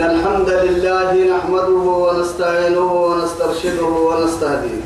إن 0.00 0.10
الحمد 0.10 0.48
لله 0.48 1.12
نحمده 1.36 1.84
ونستعينه 2.04 2.92
ونسترشده 2.92 3.84
ونستهديه. 3.84 4.80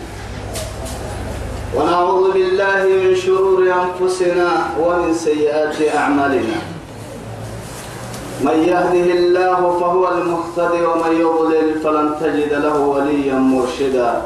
ونعوذ 1.76 2.32
بالله 2.32 2.82
من 2.82 3.14
شرور 3.14 3.62
أنفسنا 3.62 4.48
ومن 4.82 5.14
سيئات 5.14 5.79
أعمالنا. 5.95 6.58
من 8.40 8.58
يهده 8.66 9.08
الله 9.18 9.79
فهو 9.80 10.08
المهتدي 10.08 10.82
ومن 10.82 11.12
يضلل 11.20 11.80
فلن 11.84 12.14
تجد 12.20 12.52
له 12.52 12.78
وليا 12.78 13.38
مرشدا. 13.38 14.22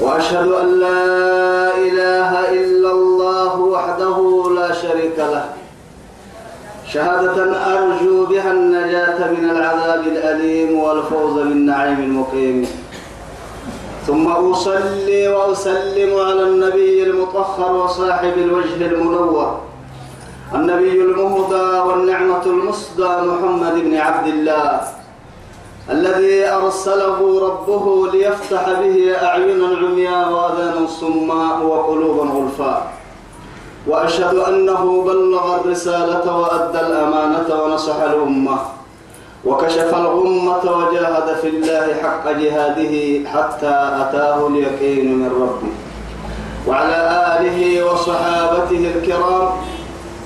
وأشهد 0.00 0.48
أن 0.52 0.68
لا 0.80 1.06
إله 1.78 2.30
إلا 2.50 2.90
الله 2.90 3.60
وحده 3.60 4.16
لا 4.58 4.72
شريك 4.74 5.18
له. 5.18 5.51
شهادة 6.92 7.36
أرجو 7.74 8.26
بها 8.26 8.52
النجاة 8.52 9.30
من 9.30 9.50
العذاب 9.50 10.02
الأليم 10.06 10.78
والفوز 10.78 11.32
بالنعيم 11.32 11.98
المقيم. 11.98 12.66
ثم 14.06 14.26
أصلي 14.26 15.28
وأسلم 15.28 16.10
على 16.20 16.42
النبي 16.42 17.02
المطهر 17.02 17.76
وصاحب 17.76 18.32
الوجه 18.38 18.86
المنور 18.86 19.60
النبي 20.54 21.00
المهدى 21.02 21.68
والنعمة 21.86 22.46
المصدى 22.46 23.08
محمد 23.30 23.74
بن 23.74 23.94
عبد 23.96 24.26
الله 24.26 24.80
الذي 25.90 26.48
أرسله 26.48 27.18
ربه 27.46 28.10
ليفتح 28.12 28.64
به 28.80 28.96
أعينا 29.22 29.66
عمياء 29.76 30.32
وآذانا 30.32 30.86
صماء 30.86 31.62
وقلوبا 31.62 32.22
غلفاء 32.22 33.01
وأشهد 33.86 34.34
أنه 34.34 35.02
بلغ 35.02 35.60
الرسالة 35.60 36.36
وأدى 36.38 36.80
الأمانة 36.80 37.48
ونصح 37.62 37.98
الأمة. 38.00 38.58
وكشف 39.44 39.94
الغمة 39.94 40.64
وجاهد 40.78 41.28
في 41.42 41.48
الله 41.48 41.86
حق 42.02 42.30
جهاده 42.30 42.94
حتى 43.28 43.74
أتاه 44.02 44.38
اليقين 44.46 45.18
من 45.18 45.30
ربه. 45.42 45.72
وعلى 46.68 46.98
آله 47.38 47.58
وصحابته 47.84 48.82
الكرام 48.94 49.48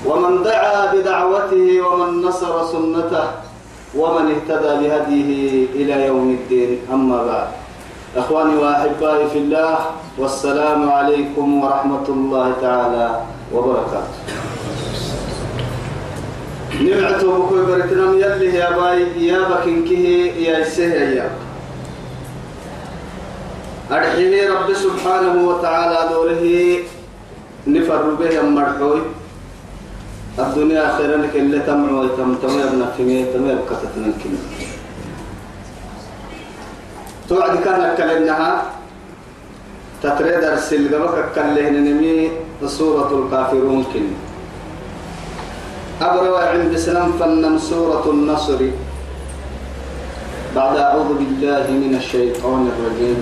ومن 0.05 0.43
دعا 0.43 0.93
بدعوته 0.93 1.81
ومن 1.81 2.21
نصر 2.21 2.65
سنته 2.65 3.27
ومن 3.97 4.25
اهتدى 4.35 4.71
بهديه 4.81 5.65
إلى 5.75 6.05
يوم 6.05 6.37
الدين. 6.37 6.79
أما 6.93 7.23
بعد. 7.25 7.47
أخواني 8.17 8.55
وأحبائي 8.57 9.29
في 9.29 9.37
الله 9.37 9.77
والسلام 10.17 10.89
عليكم 10.89 11.63
ورحمة 11.63 12.05
الله 12.09 12.53
تعالى 12.61 13.07
وبركاته. 13.53 14.17
نمعته 16.81 17.27
بكل 17.39 17.61
برتنم 17.65 18.13
يلي 18.19 18.55
يا 18.55 18.69
باي 18.77 19.25
يا 19.27 19.39
بكنكه 19.49 20.05
يا 20.37 20.63
سه 20.63 20.93
يا. 21.17 21.29
أرحيه 23.91 24.49
رب 24.49 24.73
سبحانه 24.73 25.35
وتعالى 25.47 25.99
دوره 26.13 26.45
نفر 27.67 28.03
به 28.19 28.41
مرحوي. 28.41 29.01
الدنيا 30.39 30.97
خيرا 30.97 31.17
لك 31.17 31.35
اللي 31.35 31.59
تمع 31.59 31.91
ويتم 31.91 32.35
تمر 32.41 32.65
بنفهمه 32.73 33.25
تمر 33.33 33.53
بكتتنا 33.61 34.05
الكلمة 34.13 34.66
توعد 37.29 37.57
كان 37.63 37.95
كلمناها. 37.97 38.61
تتريد 40.03 40.43
أرسل 40.43 40.93
قبك 40.93 41.33
كله 41.35 41.69
نمي 41.69 42.31
سورة 42.65 43.09
الكافرون 43.09 43.83
كلمة 43.93 44.17
أبرو 46.01 46.35
عند 46.35 46.77
سلام 46.77 47.17
فنم 47.19 47.57
سورة 47.57 48.05
النصر. 48.05 48.61
بعد 50.55 50.77
أعوذ 50.77 51.09
بالله 51.17 51.65
من 51.69 51.97
الشيطان 51.97 52.69
الرجيم. 52.69 53.19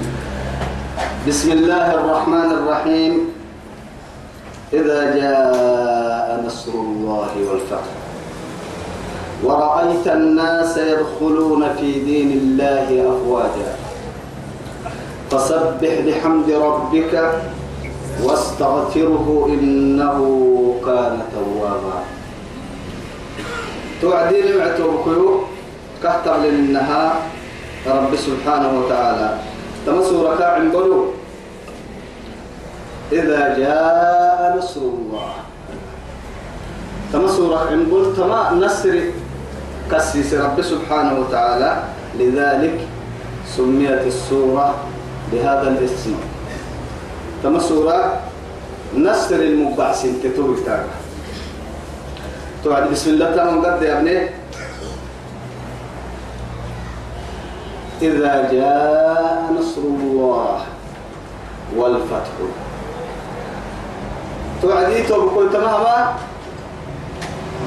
بسم 1.27 1.51
الله 1.51 1.87
الرحمن 1.95 2.49
الرحيم. 2.51 3.13
إذا 4.73 4.99
جاء 5.15 6.43
نصر 6.45 6.73
الله 6.75 7.31
والفتح. 7.47 7.87
ورأيت 9.43 10.07
الناس 10.07 10.77
يدخلون 10.77 11.63
في 11.79 11.89
دين 12.03 12.29
الله 12.31 12.87
أفواجا. 13.15 13.84
فسبح 15.35 15.93
بحمد 16.07 16.47
ربك 16.47 17.13
واستغفره 18.23 19.27
إنه 19.51 20.19
كان 20.85 21.19
توابا. 21.35 21.97
توعدين 24.01 24.57
معتوبكيو 24.57 25.39
كهتر 26.03 26.35
للنها 26.37 27.03
رب 27.87 28.11
سبحانه 28.15 28.79
وتعالى. 28.79 29.29
تمسوا 29.85 30.33
ركاع 30.33 30.57
بلو 30.71 31.11
إذا 33.11 33.59
جاء 33.59 34.55
نصر 34.55 34.81
الله. 34.81 35.31
تمسوا 37.13 37.47
ركاع 37.55 37.75
بلو 37.75 38.15
تما 38.15 38.55
نصر 38.55 38.95
كسيس 39.91 40.33
رب 40.33 40.61
سبحانه 40.61 41.19
وتعالى. 41.19 41.71
لذلك 42.19 42.87
سميت 43.51 44.07
السورة 44.07 44.94
بهذا 45.31 45.67
الاسم 45.67 46.15
تمسوا 47.43 47.91
نصر 48.97 49.35
المبعثين 49.35 50.21
تتوي 50.23 50.55
تاعنا 50.65 50.95
توعد 52.63 52.91
بسم 52.91 53.09
الله 53.09 53.35
تعالى 53.35 53.67
قد 53.67 53.81
يا 53.81 53.97
ابني. 53.99 54.29
إذا 58.01 58.51
جاء 58.51 59.53
نصر 59.59 59.81
الله 59.81 60.57
والفتح. 61.75 62.35
توعدي 64.61 65.01
بكل 65.01 65.47
تماما 65.53 66.13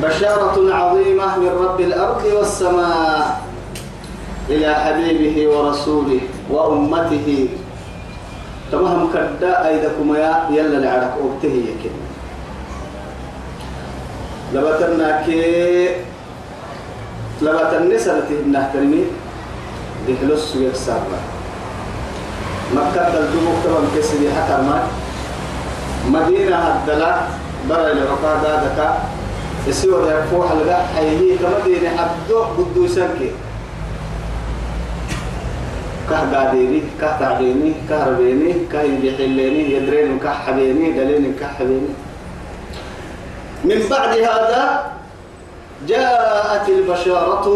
بشارة 0.03 0.75
عظيمة 0.75 1.39
من 1.39 1.49
رب 1.49 1.81
الأرض 1.81 2.25
والسماء 2.25 3.41
إلى 4.49 4.75
حبيبه 4.75 5.37
ورسوله. 5.49 6.21
وأمته. 6.51 7.49
تمام 8.73 9.09
كدا 9.15 9.69
أيدكم 9.69 10.15
يا 10.17 10.33
يلا 10.51 10.77
لعرك 10.85 11.15
أبته 11.25 11.55
يكن. 11.71 11.95
لبتنا 14.55 15.23
كي 15.27 15.89
لبتنا 17.43 17.99
سنتي 17.99 18.35
نهترمي 18.53 19.05
دهلوس 20.09 20.57
يكسر 20.57 21.01
مكة 22.75 23.09
الدموع 23.19 23.55
طبعا 23.65 23.85
كسري 23.97 24.29
حتى 24.33 24.57
ما. 24.63 24.79
مدينة 26.09 26.57
هدلا 26.57 27.17
برا 27.69 27.93
العقاد 27.93 28.43
دكا 28.65 28.99
يسوع 29.69 30.01
ده 30.05 30.25
فوح 30.33 30.53
لقى 30.53 30.81
حيه 30.97 31.37
كمدينة 31.37 31.89
حدو 31.97 32.45
بدو 32.59 32.85
يسنكي 32.85 33.31
كه 36.11 36.21
قاديني 36.35 36.83
كه 37.01 37.19
تعديني 37.21 37.73
كه 37.89 38.09
ربيني 38.09 38.53
كه 38.73 38.83
يحليني 38.83 39.73
يدرين 39.73 40.19
كه 40.19 40.33
حبيني 40.33 40.93
دلين 40.93 41.35
كه 41.41 41.47
حبيني. 41.47 41.93
من 43.65 43.81
بعد 43.91 44.13
هذا 44.19 44.93
جاءت 45.89 46.69
البشارة 46.69 47.47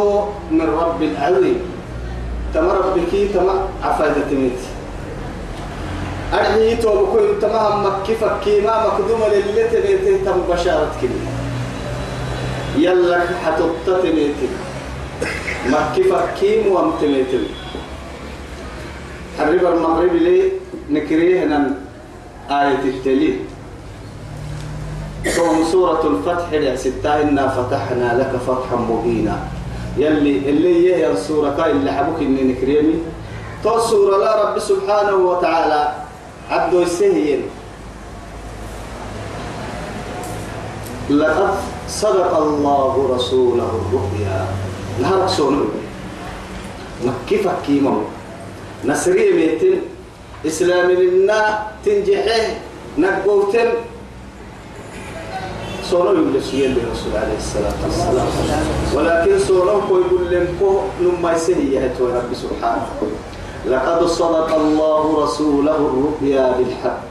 من 0.51 0.69
رب 0.81 1.03
العظيم. 1.03 1.61
تمر 2.55 2.81
بكي 2.97 3.29
تما 3.29 3.69
عفايدة 3.85 4.29
تميت 4.31 4.61
أرحي 6.35 6.77
توبكو 6.77 7.19
تمام 7.41 7.87
مكي 7.87 8.15
فكي 8.15 8.61
ما 8.61 8.87
مقدومة 8.87 9.29
للي 9.29 9.65
تميت 9.73 10.25
تم 10.25 10.39
بشارة 10.51 10.93
كلي. 11.01 11.21
يلا 12.77 13.21
حتبت 13.45 13.87
تميت 14.03 14.37
مكي 15.69 16.03
فكي 16.05 16.69
موام 16.69 16.93
تميت 17.01 17.33
حرب 19.43 19.67
المغرب 19.67 20.15
لي 20.15 20.53
نكريه 20.91 21.45
هنا 21.45 21.75
آية 22.51 22.85
التلي 22.85 23.35
ثم 25.25 25.65
سورة 25.73 26.07
الفتح 26.07 26.53
يا 26.53 26.77
ستة 26.77 27.23
إنا 27.23 27.49
فتحنا 27.49 28.19
لك 28.19 28.41
فتحا 28.47 28.77
مبينا. 28.77 29.39
يلي 29.99 30.51
اللي 30.51 30.95
هي 30.95 31.13
السورة 31.13 31.67
اللي 31.67 31.93
حبوك 31.93 32.21
إني 32.21 32.43
نكريمي 32.43 32.95
تو 33.65 33.79
سورة 33.79 34.17
لا 34.17 34.43
رب 34.43 34.59
سبحانه 34.59 35.15
وتعالى 35.17 35.93
عبد 36.51 36.75
السهيل 36.75 37.41
لقد 41.11 41.55
صدق 41.89 42.37
الله 42.37 43.15
رسوله 43.15 43.71
الرؤيا. 43.83 44.47
نهارك 45.03 45.29
سونو 45.29 45.65
مكيفك 47.05 47.57
كيمو. 47.67 48.22
نسري 48.85 49.33
ميتين 49.33 49.81
إسلام 50.47 50.91
لنا 50.91 51.59
تنجحه 51.85 52.43
نقوتن. 52.99 53.69
صورة 55.91 56.11
يقول 56.11 56.43
سيئ 56.43 56.67
للرسول 56.67 57.13
عليه 57.15 57.39
الصلاة 57.39 57.79
والسلام. 57.85 58.29
ولكن 58.95 59.39
صورة 59.39 59.71
يقول 59.71 60.31
لكم 60.31 60.77
نما 61.03 61.33
يسهي 61.33 61.79
رب 62.01 62.31
سبحانه. 62.35 62.87
لقد 63.71 64.07
صدق 64.07 64.55
الله 64.55 65.25
رسوله 65.25 65.77
الرؤيا 65.77 66.45
بالحق. 66.59 67.03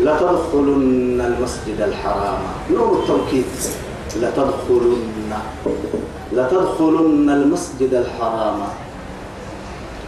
لتدخلن 0.00 1.20
المسجد 1.20 1.80
الحرام. 1.80 2.40
نور 2.70 2.98
التوكيد. 2.98 3.44
لتدخلن 4.16 5.32
لتدخلن 6.32 7.30
المسجد 7.30 7.94
الحرام. 7.94 8.60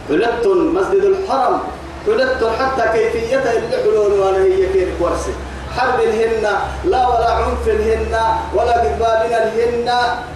حلت 0.09 0.47
مسجد 0.47 1.03
الحرم 1.03 1.59
حلت 2.05 2.41
حتى 2.59 2.83
كيفيته 2.93 3.51
اللي 3.57 3.77
حلول 3.83 4.11
وأنا 4.19 4.37
هي 4.37 4.65
كيف 4.73 5.01
ورسي 5.01 5.33
حرب 5.77 5.99
الهن 5.99 6.45
لا 6.85 7.07
ولا 7.07 7.31
عنف 7.31 7.67
الهن 7.67 8.15
ولا 8.55 8.75
قبابنا 8.83 9.37
الهن 9.43 9.87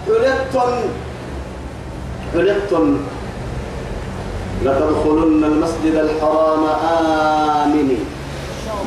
حلت 0.06 0.54
حلت 2.34 2.72
لتدخلن 4.62 5.44
المسجد 5.44 5.94
الحرام 5.94 6.64
آمنين 7.64 8.04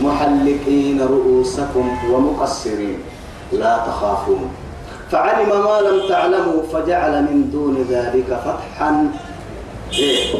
محلقين 0.01 1.01
رؤوسكم 1.01 1.86
ومقصرين 2.12 3.00
لا 3.51 3.78
تخافون. 3.88 4.51
فعلم 5.12 5.50
ما 5.50 5.81
لم 5.81 6.10
تعلموا 6.10 6.63
فجعل 6.74 7.13
من 7.24 7.50
دون 7.51 7.86
ذلك 7.89 8.39
فتحا. 8.45 9.12
إيه؟ 9.94 10.34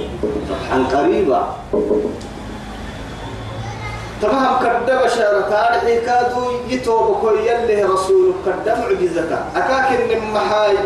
فتحا 0.50 0.98
قريبا 0.98 1.56
تمام 4.22 4.60
كد 4.60 4.86
بشارة 4.86 5.42
تاريخي 5.50 6.06
كادو 6.06 6.42
يتوب 6.70 7.18
كوي 7.22 7.48
يلي 7.48 7.84
رسول 7.84 8.34
كد 8.46 8.68
معجزة. 8.80 9.46
أكاك 9.56 9.90
من 10.10 10.34
محاي 10.34 10.78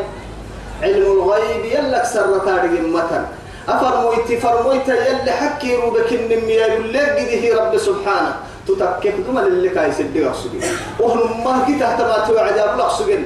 علم 0.84 1.12
الغيب 1.12 1.66
يلك 1.66 2.06
سر 2.06 2.38
تاريخ 2.38 2.80
متن. 2.80 3.26
أفرمويت 3.70 4.40
فرمويت 4.40 4.88
يلي 4.88 5.32
حكي 5.32 5.76
روبك 5.76 6.12
النمية 6.12 6.66
يلي 6.66 7.52
رب 7.52 7.78
سبحانه. 7.78 8.36
تتكك 8.68 9.14
دم 9.28 9.38
اللي 9.38 9.70
كاي 9.70 9.92
سدي 9.92 10.28
أقصدي. 10.28 10.60
وهم 11.00 11.44
ما 11.44 11.66
كي 11.66 11.80
تحت 11.80 12.02
ما 12.02 12.26
توعد 12.28 12.58
أبلغ 12.58 12.98
سجن 12.98 13.24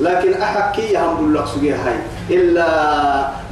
لكن 0.00 0.42
أحكي 0.42 0.96
هم 0.96 1.32
بلغ 1.32 1.46
سجن 1.46 1.72
هاي. 1.72 1.98
إلا 2.30 2.68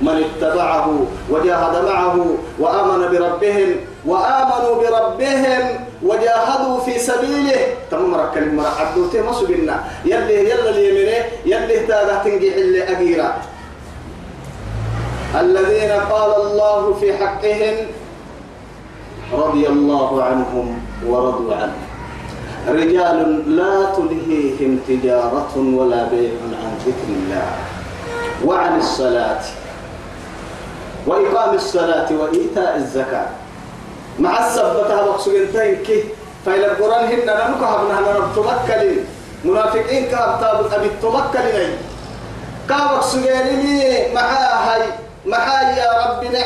من 0.02 0.16
اتبعه 0.24 0.86
وجاهد 1.30 1.74
معه 1.84 2.16
وآمن 2.58 3.00
بربهم 3.12 3.70
وآمنوا 4.06 4.74
بربهم 4.82 5.64
وجاهدوا 6.02 6.80
في 6.80 6.98
سبيله. 6.98 7.60
تمام 7.90 8.14
رك 8.14 8.38
المرة 8.38 8.72
عدوته 8.80 9.22
ما 9.22 9.32
سجنا 9.32 9.84
يلي 10.04 10.50
يلا 10.50 10.70
اليمين 10.70 11.24
يلي 11.46 11.78
تاغا 11.86 12.22
تنجح 12.24 12.54
اللي 12.54 12.82
أجيرا 12.84 13.30
الذين 15.40 15.92
قال 16.10 16.30
الله 16.42 16.94
في 17.00 17.12
حقهم 17.12 17.76
رضي 19.32 19.64
الله 19.68 20.22
عنهم 20.22 20.66
ورضوا 21.06 21.54
عنه. 21.54 21.78
رجال 22.68 23.18
لا 23.56 23.74
تلهيهم 23.96 24.78
تجارة 24.88 25.54
ولا 25.56 26.08
بيع 26.08 26.34
عن 26.62 26.72
ذكر 26.86 27.08
الله. 27.08 27.46
وعن 28.44 28.78
الصلاة 28.78 29.40
وإقام 31.06 31.54
الصلاة 31.54 32.08
وإيتاء 32.12 32.76
الزكاة. 32.76 33.26
مع 34.18 34.46
السبتها 34.46 35.04
مقصودين 35.06 35.76
كي 35.86 36.04
فإلى 36.46 36.66
القرآن 36.66 37.04
هن 37.04 37.18
ننكهبنا 37.18 38.00
نتمكن 38.00 38.96
منافقين 39.44 40.06
كهب 40.06 40.66
أبي 40.72 40.86
التمكن 40.86 41.68
كهب 42.68 43.02
سجيني 43.02 44.14
مع 44.14 44.20
هاي 44.66 44.82
محايا 45.26 45.76
يا 45.76 45.90
ربنا 46.06 46.38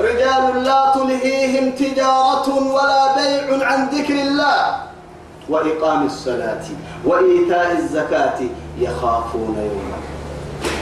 رجال 0.00 0.64
لا 0.64 0.92
تلهيهم 0.94 1.70
تجارة 1.70 2.48
ولا 2.72 3.14
بيع 3.14 3.66
عن 3.66 3.88
ذكر 3.88 4.14
الله. 4.14 4.76
وإقام 5.48 6.06
الصلاة 6.06 6.62
وإيتاء 7.04 7.72
الزكاة 7.72 8.38
يخافون 8.78 9.56
يوما 9.58 9.99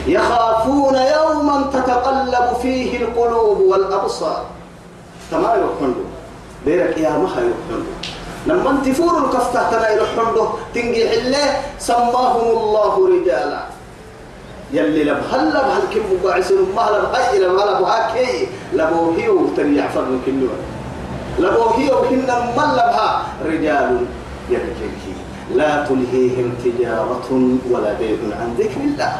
يخافون 0.09 0.95
يوما 0.95 1.69
تتقلب 1.73 2.47
فيه 2.61 2.97
القلوب 2.97 3.59
والأبصار. 3.59 4.45
تمام 5.31 5.59
يحندو 5.59 6.03
بيرك 6.65 6.97
يا 6.97 7.09
مها 7.09 7.41
يحندو 7.49 7.93
لما 8.47 8.69
انتفور 8.69 9.13
الكفتة 9.17 9.69
تنا 9.71 9.89
يحندو 9.89 10.45
تنجي 10.73 11.09
حله 11.09 11.45
سماهم 11.79 12.47
الله 12.57 12.93
رجالا. 13.07 13.61
يلي 14.73 15.03
لب 15.03 15.21
هل 15.31 15.49
لب 15.49 15.67
هل 15.75 15.83
كم 15.93 16.05
مقاعسين 16.13 16.57
ما 16.75 16.85
لب 16.93 17.05
هاي 17.13 17.39
لب 17.39 17.57
هل 17.59 17.83
هاكي 17.83 18.47
لبو 18.73 19.11
هيو 19.17 19.47
تريع 19.57 19.87
فرن 19.87 20.21
كنوا 20.25 20.57
لبو 21.39 21.63
هيو 21.77 21.97
هن 22.09 22.29
من 22.57 22.69
لبها 22.77 23.09
رجال 23.45 24.05
يبكي 24.49 25.13
لا 25.55 25.85
تلهيهم 25.85 26.53
تجارة 26.63 27.29
ولا 27.71 27.93
بيع 27.93 28.17
عن 28.39 28.55
ذكر 28.59 28.81
الله. 28.81 29.13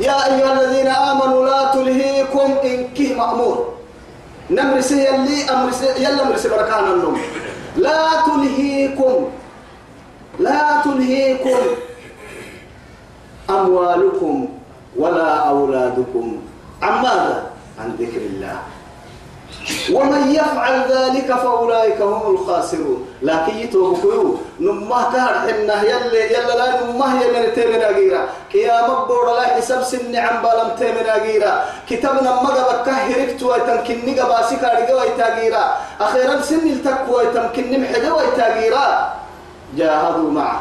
يا 0.00 0.16
أيها 0.26 0.52
الذين 0.52 0.86
آمنوا 0.86 1.46
لا 1.46 1.72
تلهيكم 1.72 2.48
إن 2.64 2.88
كه 2.94 3.14
مأمور. 3.14 3.74
نمرسي 4.50 5.04
يلي 5.04 5.50
أمرسي 5.50 5.86
يلا 5.98 6.22
أمرسي 6.22 6.48
بركان 6.48 6.84
النوم. 6.84 7.18
لا 7.76 8.22
تلهيكم 8.26 9.28
لا 10.38 10.80
تلهيكم 10.84 11.60
أموالكم 13.50 14.48
ولا 14.96 15.30
أولادكم. 15.48 16.26
عن 16.82 16.94
ماذا؟ 17.02 17.50
عن 17.80 17.96
ذكر 18.00 18.20
الله. 18.20 18.56
ومن 19.92 20.30
يفعل 20.30 20.76
ذلك 20.92 21.26
فأولئك 21.26 22.00
هم 22.00 22.34
الخاسرون. 22.34 23.06
لكن 23.22 23.56
يتوبكوا 23.56 24.36
نمه 24.60 25.12
كهر 25.12 25.34
حنا 25.44 25.82
يلي 25.82 26.22
يلا 26.34 26.54
لا 26.58 26.68
نمه 26.82 27.22
يلي 27.22 27.50
تيمن 27.50 27.82
أجيرا 27.82 28.22
قيام 28.52 28.88
بور 29.08 29.26
لا 29.34 29.46
حساب 29.56 29.82
سن 29.82 30.16
عن 30.16 30.42
بالم 30.42 30.70
تيمن 30.78 31.06
أجيرا 31.06 31.64
كتابنا 31.90 32.42
مجا 32.42 32.62
بكهرك 32.70 33.40
تو 33.40 33.56
تمكن 33.56 33.98
نجا 34.06 34.24
باسك 34.24 34.64
أرجع 34.64 34.94
ويتاجيرا 34.94 35.64
أخيرا 36.00 36.40
سن 36.40 36.66
التقوى 36.68 37.26
تمكن 37.34 37.64
نمحجا 37.72 38.12
ويتاجيرا 38.12 39.14
جاهدوا 39.76 40.30
معه. 40.30 40.60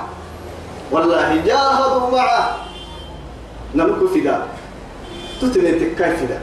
والله 0.92 1.42
جاهدوا 1.46 2.10
معه. 2.12 2.56
نمكو 3.76 4.08
فدا. 4.08 4.36
تتني 5.42 5.72
تكاي 5.72 6.12
فدا؟ 6.18 6.40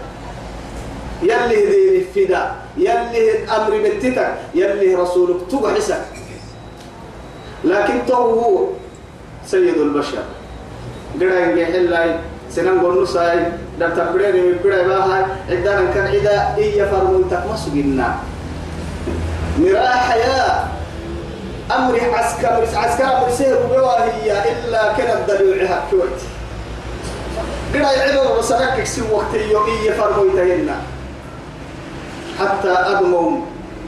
يلي 1.23 1.67
ذي 1.67 2.07
فدا 2.15 2.53
يلي 2.77 3.45
أمر 3.57 3.71
بنتك 3.71 4.35
يلي 4.55 4.95
رسولك 4.95 5.37
تبع 5.51 5.75
حسك 5.75 6.05
لكن 7.65 8.07
تو 8.07 8.15
هو 8.15 8.67
سيد 9.47 9.79
البشر. 9.79 10.23
قرأ 11.21 11.39
يحل 11.39 12.17
سنان 12.51 12.81
قول 12.81 13.03
نساي 13.03 13.39
دم 13.81 13.91
تبريني 13.91 14.41
من 14.41 14.59
بري 14.65 14.83
باها 14.85 15.29
عدنا 15.51 15.93
كان 15.95 16.07
عدا 16.07 16.55
إيا 16.57 16.85
فرمون 16.85 17.31
تقمص 17.31 17.69
جنا 17.69 18.17
مراء 19.59 19.97
حياة 19.97 20.65
أمر 21.71 22.01
عسكر 22.13 22.67
عسكر 22.75 23.05
أمر 23.05 23.31
سير 23.31 23.57
بواهي 23.67 24.33
إلا 24.53 24.93
كانت 24.93 25.31
دلوعها 25.31 25.85
كويت. 25.91 26.21
قرأ 27.75 27.93
يعبر 27.93 28.39
وسرك 28.39 28.85
سوى 28.85 29.13
وقت 29.13 29.35
يومي 29.35 29.91
فرموا 29.99 30.25
يتهنى 30.33 30.77
حتى 32.41 32.73
أدموا 32.73 33.31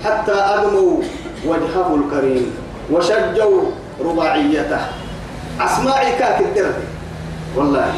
حتى 0.05 0.33
أدموا 0.33 1.03
وجهه 1.47 1.89
الكريم 1.95 2.57
وشجوا 2.93 3.63
رباعيته. 4.05 4.81
أسماعي 5.61 6.13
كاك 6.19 6.41
الدرب. 6.41 6.75
والله. 7.57 7.95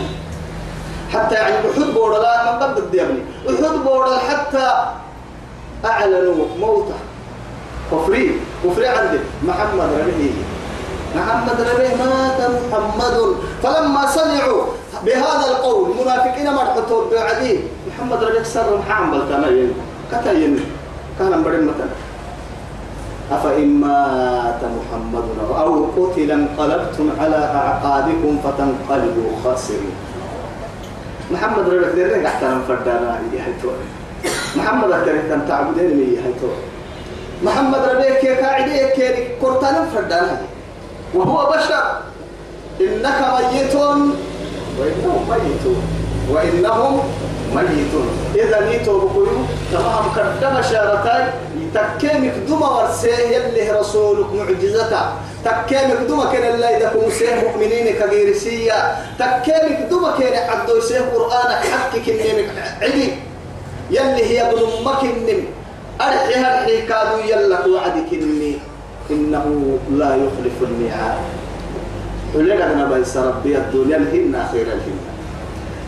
حتى 1.12 1.35
يعني 1.35 1.55
أحد 1.55 1.83
بورا 1.95 2.19
لا 2.19 2.53
من 2.53 2.62
قبل 2.62 2.79
الديابني 2.79 3.23
أحد 3.49 3.75
بورا 3.85 4.19
حتى 4.19 4.67
أعلنوا 5.85 6.45
موته. 6.61 6.95
كفري 7.93 8.41
كفري 8.65 8.87
عندي 8.88 9.19
محمد 9.43 9.88
ربيه 10.03 10.33
محمد 11.17 11.61
ربيه 11.61 11.95
مات 11.95 12.50
محمد. 12.73 13.37
فلما 13.62 14.07
سمعوا 14.07 14.62
بهذا 15.05 15.47
القول 15.50 15.91
منافقين 16.03 16.55
مرحتوا 16.55 17.11
بعدين 17.11 17.69
محمد 17.88 18.25
ربيه 18.25 18.43
سر 18.43 18.79
محام 18.79 19.15
بلتنا 20.07 20.21
كتاين 20.23 20.61
كان 21.19 21.43
بدل 21.43 21.65
مثلا 21.65 21.89
أفإن 23.33 23.81
مات 23.81 24.61
محمد 24.63 25.25
أو 25.59 25.85
قتل 25.97 26.31
انقلبتم 26.31 27.11
على 27.21 27.37
أعقابكم 27.37 28.39
فتنقلبوا 28.45 29.31
خاسرين. 29.45 29.95
محمد 31.31 31.69
ربك 31.69 31.95
ديرك 31.95 32.25
احترم 32.25 32.63
فردانا 32.69 33.21
يا 33.35 33.43
هيتو 33.47 33.69
محمد 34.57 34.93
أكترك 34.93 35.31
أن 35.33 35.43
تعبدين 35.49 36.15
يا 36.15 36.23
هيتو 36.23 36.49
محمد 37.43 37.79
ربك 37.79 38.19
كي 38.21 38.29
قاعدة 38.29 38.89
كي 38.95 39.29
كورتان 39.41 39.87
فردانا 39.95 40.41
وهو 41.15 41.51
بشر. 41.51 41.85
إنك 42.81 43.19
ميت 43.35 43.75
وإنهم 44.79 45.23
ميتون. 45.31 45.83
وإنهم 46.31 47.01
ميتون 47.55 48.09
إذا 48.35 48.69
نيتوا 48.69 48.99
بقولوا 48.99 49.43
تمام 49.73 50.05
كدما 50.17 50.62
شارتاي 50.62 51.25
تكيمك 51.75 52.33
دما 52.49 52.69
ورسيه 52.69 53.17
يلي 53.17 53.71
رسولك 53.71 54.26
معجزته 54.33 55.03
تكيمك 55.45 56.00
دما 56.09 56.33
كان 56.33 56.55
الله 56.55 56.71
يدكم 56.71 57.11
سيه 57.11 57.35
مؤمنين 57.35 57.95
كغيرسية. 57.99 58.79
تكيمك 59.19 59.79
دما 59.91 60.15
كان 60.19 60.35
عدو 60.50 60.81
سيه 60.81 61.00
قرآنك 61.00 61.62
حقك 61.73 62.09
النمك 62.09 62.49
علي 62.83 63.09
يلي 63.91 64.25
هي 64.25 64.50
بلمك 64.50 65.03
النم 65.03 65.43
أرحيها 66.00 66.49
الحي 66.59 66.87
كادوا 66.87 67.21
يلك 67.25 67.67
وعدك 67.67 68.11
النمي 68.12 68.59
إنه 69.11 69.79
لا 69.91 70.11
يخلف 70.17 70.57
الميعاد. 70.62 71.19
ولقد 72.35 72.76
نبي 72.76 73.05
ربي 73.17 73.57
الدنيا 73.57 73.97
الهن 73.97 74.35
خير 74.53 74.67
الهن 74.67 74.99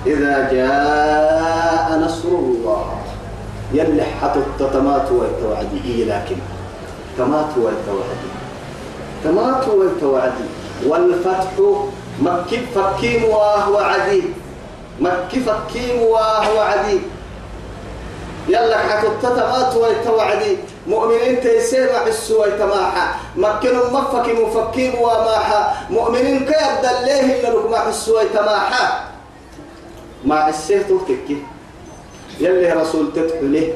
إذا 0.07 0.49
جاء 0.53 1.99
نصر 1.99 2.29
الله 2.29 2.87
يلي 3.73 4.03
حتى 4.23 4.39
التمات 4.39 5.13
والتوعدي. 5.13 5.81
إيه 5.85 6.05
لكن؟ 6.05 6.37
تمات 7.19 7.53
والتوعدي. 7.57 8.31
تمات 9.25 9.69
والتوعدي. 9.69 10.49
والفتح 10.87 11.53
مكي 12.23 12.61
فكيم 12.75 13.25
وهو 13.25 13.77
عدي 13.79 14.23
مكي 15.01 15.41
فكيم 15.41 16.03
وهو 16.03 16.59
عدي 16.59 17.01
يلا 18.49 18.79
حتى 18.79 19.07
التمات 19.07 19.77
والتوعدي. 19.77 20.57
مؤمنين 20.87 21.41
تيسير 21.41 21.91
السوى 22.07 22.51
تماحا 22.51 23.07
مكن 23.37 23.77
مفك 23.93 24.27
مفكين 24.29 24.93
وماحا 25.01 25.75
مؤمنين 25.91 26.39
كيبدا 26.39 27.01
الله 27.01 27.21
إلا 27.21 27.49
لكم 27.49 27.89
السوى 27.89 28.25
تماحا 28.25 29.08
مع 30.25 30.49
السيف 30.49 30.87
تكي 31.09 31.43
يلي 32.41 32.73
رسول 32.73 33.13
تدخله 33.15 33.73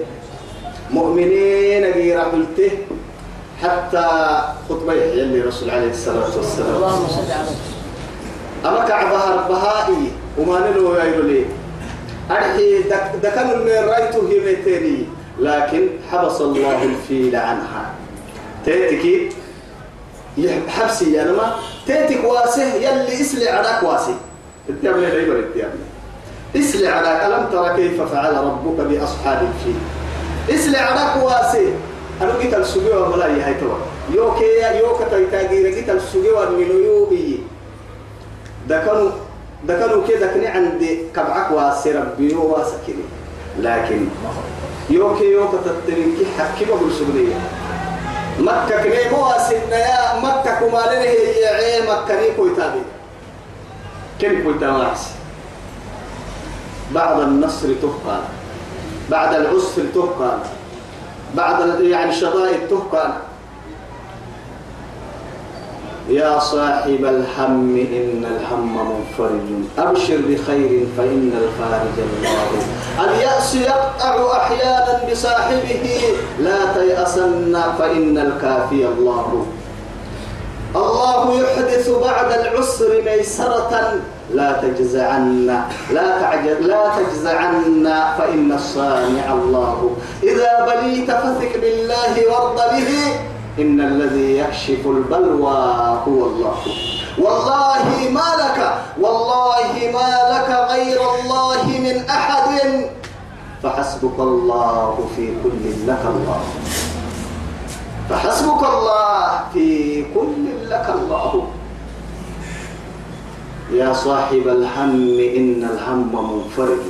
مؤمنين 0.91 1.85
غير 1.85 2.19
قلته 2.19 2.71
حتى 3.63 4.09
خطبة 4.69 4.93
يلي 4.93 5.41
رسول 5.41 5.71
عليه 5.71 5.91
الصلاة 5.91 6.37
والسلام. 6.37 6.83
أما 8.65 8.85
كعبها 8.89 9.37
ربهائي 9.37 10.13
وما 10.39 10.71
نلو 10.71 10.95
يقول 10.95 11.45
أرحي 12.31 12.83
دكان 13.23 13.59
من 13.59 13.69
رأيته 13.69 14.29
هي 14.29 14.97
لكن 15.41 15.89
حبس 16.11 16.41
الله 16.41 16.83
الفيل 16.83 17.37
عنها. 17.37 17.95
تيتكي. 18.65 19.29
حبسي 20.69 21.23
أنا 21.23 21.33
ما. 21.33 21.57
تيتك 21.87 22.25
واسه. 22.25 22.75
يلي 22.75 23.21
إسلي 23.21 23.49
عراك 23.49 23.83
واسه. 23.83 24.15
التابلة 24.69 25.09
العبر 25.09 25.39
التابلة 25.39 25.92
اسلي 26.57 26.89
عراك 26.89 27.25
ألم 27.25 27.47
ترى 27.53 27.77
كيف 27.77 28.03
فعل 28.03 28.37
ربك 28.37 28.81
بأصحاب 28.87 29.43
الفيل 29.43 29.79
اسلي 30.57 30.79
عراك 30.79 31.23
واسه 31.25 31.73
أنا 32.23 32.33
قلت 32.33 32.55
السجوة 32.55 33.09
ولا 33.11 33.27
هي 33.27 33.55
توا. 33.55 33.75
يوكي 34.15 34.79
يوكا 34.79 35.05
تاجير 35.33 35.67
قلت 35.77 35.91
السجوة 35.91 36.51
من 36.51 36.85
يوبي. 36.85 37.43
دكانوا 38.69 39.11
دكانوا 39.65 40.07
كده 40.09 40.27
كني 40.27 40.47
عندي 40.47 40.99
كبعك 41.17 41.51
واسه 41.51 42.01
ربي 42.01 42.35
واسكني 42.35 43.05
لكن 43.59 44.07
يوكي 44.91 45.25
يوكا 45.25 45.59
تتريكي 45.65 46.27
حكي 46.39 46.65
بقول 46.65 46.93
سجنية 46.93 47.35
مكة 48.39 48.83
كني 48.83 49.11
مواسنا 49.17 49.77
يا 49.77 50.21
مكة 50.21 50.61
كمالين 50.61 51.01
هي 51.03 51.47
عين 51.47 51.83
مكة 51.83 52.21
ني 52.21 52.31
كويتابي 52.37 52.83
كم 54.21 54.43
كويتا 54.43 54.95
بعد 56.95 57.21
النصر 57.21 57.69
تبقى. 57.83 58.19
بعد 59.11 59.35
العسر 59.35 59.83
تبقى. 59.95 60.37
بعد 61.35 61.81
يعني 61.81 62.11
الشدائد 62.11 62.69
تبقى. 62.71 63.13
يا 66.09 66.39
صاحب 66.39 67.05
الهم 67.05 67.77
إن 67.77 68.25
الهم 68.37 68.77
منفرج. 68.77 69.49
أبشر 69.79 70.17
بخير 70.17 70.87
فإن 70.97 71.33
الفارج 71.43 71.97
الله 71.99 73.11
اليأس 73.11 73.55
يقطع 73.55 74.37
أحيانا 74.37 75.01
بصاحبه. 75.11 76.01
لا 76.41 76.73
تيأسن 76.75 77.63
فإن 77.79 78.19
الكافي 78.19 78.87
الله. 78.89 79.47
الله 80.77 81.41
يحدث 81.41 81.91
بعد 81.91 82.33
العسر 82.33 83.03
ميسرة. 83.05 84.01
لا 84.35 84.53
تجزعن 84.63 85.47
لا 85.93 86.21
تعجل 86.21 86.67
لا 86.67 86.85
تجزعن 86.99 87.85
فإن 88.19 88.53
الصانع 88.53 89.33
الله. 89.33 89.91
إذا 90.23 90.53
بليت 90.67 91.11
فثق 91.11 91.53
بالله 91.61 92.15
وارض 92.31 92.61
به 92.73 92.91
إن 93.59 93.81
الذي 93.81 94.39
يكشف 94.39 94.87
البلوى 94.87 95.61
هو 96.09 96.21
الله. 96.27 96.57
والله 97.19 97.85
ما 98.11 98.29
لك 98.43 98.59
والله 99.01 99.73
ما 99.93 100.11
لك 100.33 100.51
غير 100.71 101.01
الله 101.15 101.65
من 101.67 101.97
أحد. 102.09 102.61
فحسبك 103.63 104.19
الله 104.19 105.09
في 105.17 105.25
كل 105.45 105.65
لك 105.87 106.03
الله. 106.15 106.41
فحسبك 108.11 108.63
الله 108.75 109.41
في 109.53 109.69
كل 110.15 110.45
لك 110.71 110.87
الله. 110.89 111.47
يا 113.73 113.93
صاحب 113.93 114.49
الهم 114.49 115.19
إن 115.19 115.69
الهم 115.73 116.11
منفرد. 116.13 116.85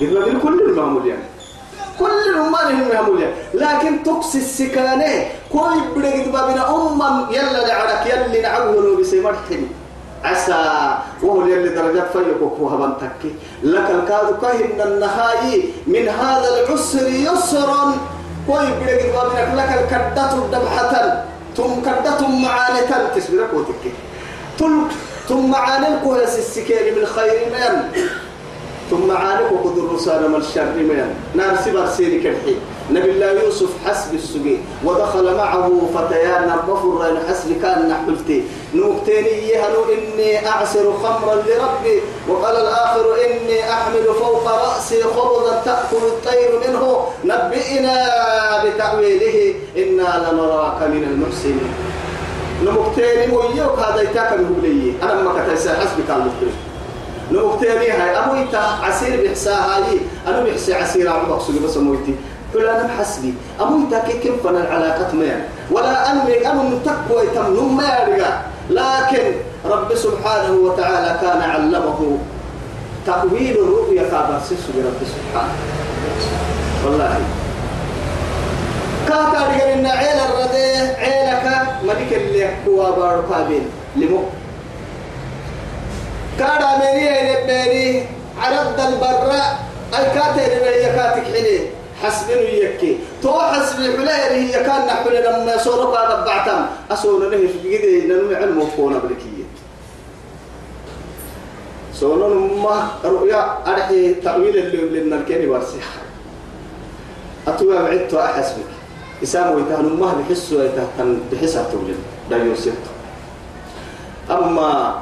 قلنا 0.00 0.38
كل 0.38 0.60
المعمول 0.60 1.06
يعني 1.06 1.22
كل 1.98 2.10
الأمان 2.34 2.74
هم 2.74 2.88
يهموليا 2.92 3.34
لكن 3.54 4.02
تقصي 4.02 4.38
السكانة. 4.38 5.26
كل 5.52 5.80
بدك 5.96 6.28
بابنا 6.28 6.76
أمم 6.76 7.30
يلا 7.30 7.66
لعرك 7.66 8.06
يلا 8.06 8.42
نعوه 8.42 8.96
بسمر 9.00 9.34
حلو 9.48 9.66
عسى 10.24 10.98
وهو 11.22 11.42
اللي 11.42 11.68
درجات 11.68 12.12
فيك 12.12 12.42
وكوها 12.42 12.76
بنتكي 12.76 13.34
لك 13.62 13.90
الكاد 13.90 14.38
كهن 14.42 14.80
النهاي 14.88 15.64
من 15.86 16.08
هذا 16.08 16.48
العسر 16.54 17.08
يسرا. 17.08 17.94
كل 18.48 18.66
بدك 18.80 19.12
بابنا 19.14 19.60
لك 19.60 19.70
الكدة 19.78 20.30
دمحة 20.52 21.24
ثم 21.56 21.74
كدة 21.80 22.28
معانة 22.28 23.10
تسبرك 23.16 23.50
وتكي. 23.54 23.92
ثم 25.28 25.50
معانة 25.50 26.00
كوهس 26.04 26.38
السكين 26.38 26.94
من 26.98 27.06
خير 27.06 27.46
من 27.52 27.74
ثم 28.90 29.10
عانك 29.10 29.52
وقدر 29.52 29.94
رسالة 29.94 30.28
من 30.28 30.34
الشر 30.34 30.64
من 30.64 31.14
نار 31.34 31.56
سبر 31.64 31.86
سيرك 31.86 32.26
الحين 32.26 32.60
نبي 32.90 33.10
الله 33.10 33.32
يوسف 33.32 33.68
حسب 33.86 34.14
السجي 34.14 34.58
ودخل 34.84 35.36
معه 35.36 35.80
فتيان 35.94 36.56
بفر 36.68 37.18
حسب 37.28 37.62
كان 37.62 37.88
نحلتي 37.88 38.44
نوكتيني 38.74 39.48
يهنو 39.48 39.84
إني 39.92 40.48
أعصر 40.48 40.92
خمرا 41.02 41.34
لربي. 41.34 42.00
وقال 42.28 42.56
الآخر 42.56 43.06
إني 43.26 43.70
أحمل 43.72 44.04
فوق 44.04 44.48
رأسي 44.48 45.02
خبزا 45.02 45.62
تأكل 45.64 46.02
الطير 46.06 46.50
منه. 46.68 47.06
نبئنا 47.24 47.96
بتأويله 48.64 49.54
إنا 49.76 50.30
لنراك 50.32 50.82
من 50.82 51.04
المحسنين. 51.04 51.87
نمكتيني 52.62 53.36
ويوك 53.36 53.78
هذا 53.78 54.02
يتاكل 54.02 54.42
مبلي 54.42 54.92
أنا 55.02 55.22
ما 55.22 55.42
كتايسا 55.42 55.78
حسبك 55.80 56.10
المبلي 56.10 56.52
نوكتيني 57.32 57.90
هاي. 57.90 58.18
أبو 58.18 58.34
إنت 58.34 58.54
عسير 58.82 59.24
بحسا 59.24 59.54
هاي. 59.54 60.00
أنا 60.26 60.44
بحسي 60.44 60.74
عسير 60.74 61.10
عم 61.10 61.28
بقصد 61.28 61.62
بس 61.62 61.76
مويتي 61.76 62.14
فلا 62.54 62.80
أنا 62.80 62.88
حسبي 62.98 63.34
أبو 63.60 63.76
إنت 63.76 63.94
كيف 63.94 64.46
فنا 64.46 64.60
العلاقة 64.60 65.14
ما 65.14 65.44
ولا 65.70 66.10
أنمي 66.12 66.46
أنا 66.46 66.62
متقوى 66.62 67.26
تم 67.34 67.76
ما 67.76 67.82
يرجع 67.98 68.40
لكن 68.70 69.32
رب 69.64 69.94
سبحانه 69.94 70.52
وتعالى 70.52 71.20
كان 71.20 71.42
علمه 71.50 72.18
تأويل 73.06 73.56
الرؤيا 73.58 74.02
كابر 74.02 74.40
سيسو 74.48 74.72
رب 74.76 75.00
سبحانه. 75.06 75.52
والله. 76.84 77.37
كاتا 79.08 79.46
رجل 79.48 79.60
إن 79.60 79.86
عيل 79.86 80.18
الردي 80.18 80.78
عيلك 81.02 81.68
ملك 81.84 82.12
اللي 82.12 82.48
هو 82.68 82.92
بارقابين 82.92 83.70
لمو 83.96 84.22
كارا 86.38 86.78
مني 86.78 87.32
لبني 87.32 88.02
عرض 88.42 88.80
البراء 88.80 89.58
كاتر 89.92 90.40
هي 90.40 90.84
كاتك 90.84 91.24
حلي 91.24 91.60
حسبين 92.02 92.38
يكي 92.38 92.98
تو 93.22 93.40
حسب 93.40 93.76
حلير 93.76 94.32
هي 94.32 94.52
كان 94.52 94.86
نحن 94.86 95.08
لما 95.08 95.58
صورك 95.58 95.98
هذا 95.98 96.24
بعتم 96.26 96.66
أسونا 96.90 97.24
له 97.24 97.48
في 97.48 97.70
جدي 97.78 98.06
ننمي 98.06 98.34
علم 98.34 98.58
وفونا 98.58 98.98
بلكية 98.98 99.44
سونا 101.94 102.28
ما 102.62 102.88
رؤيا 103.04 103.58
أرحي 103.66 104.14
تأويل 104.14 104.56
اللي 104.56 105.00
لنا 105.00 105.16
الكيني 105.16 105.46
برسيح 105.46 105.84
أتوى 107.48 107.78
بعدت 107.78 108.14
أحسبك 108.14 108.77
إسام 109.22 109.54
ويتهن 109.54 109.96
ما 110.00 110.14
بحسوا 110.18 110.64
يتهن 110.64 111.20
بحسها 111.32 111.70
تولد 111.72 111.98
لا 112.30 112.36
يوسف. 112.36 112.78
أما 114.30 114.94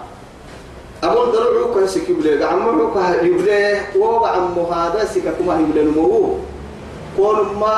أقول 1.05 1.33
دلوعك 1.33 1.77
هسك 1.85 2.09
يبلي 2.09 2.45
عمك 2.45 2.97
يبلي 3.23 3.81
وهو 3.99 4.25
عمو 4.25 4.67
هذا 4.67 5.05
سككما 5.05 5.61
يبلي 5.61 5.85
نمو 5.85 6.35
كون 7.17 7.37
ما 7.61 7.77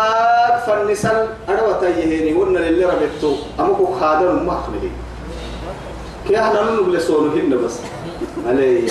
فنسل 0.66 1.26
أنا 1.48 1.62
وتيهيني 1.66 2.34
ون 2.34 2.56
اللي 2.56 2.84
ربطو 2.84 3.34
أمك 3.60 4.00
خادر 4.00 4.32
ما 4.32 4.52
أخبري 4.52 4.90
كي 6.28 6.38
أنا 6.38 6.62
نقول 6.62 7.00
سونهن 7.00 7.58
بس. 7.64 7.76
علي 8.46 8.86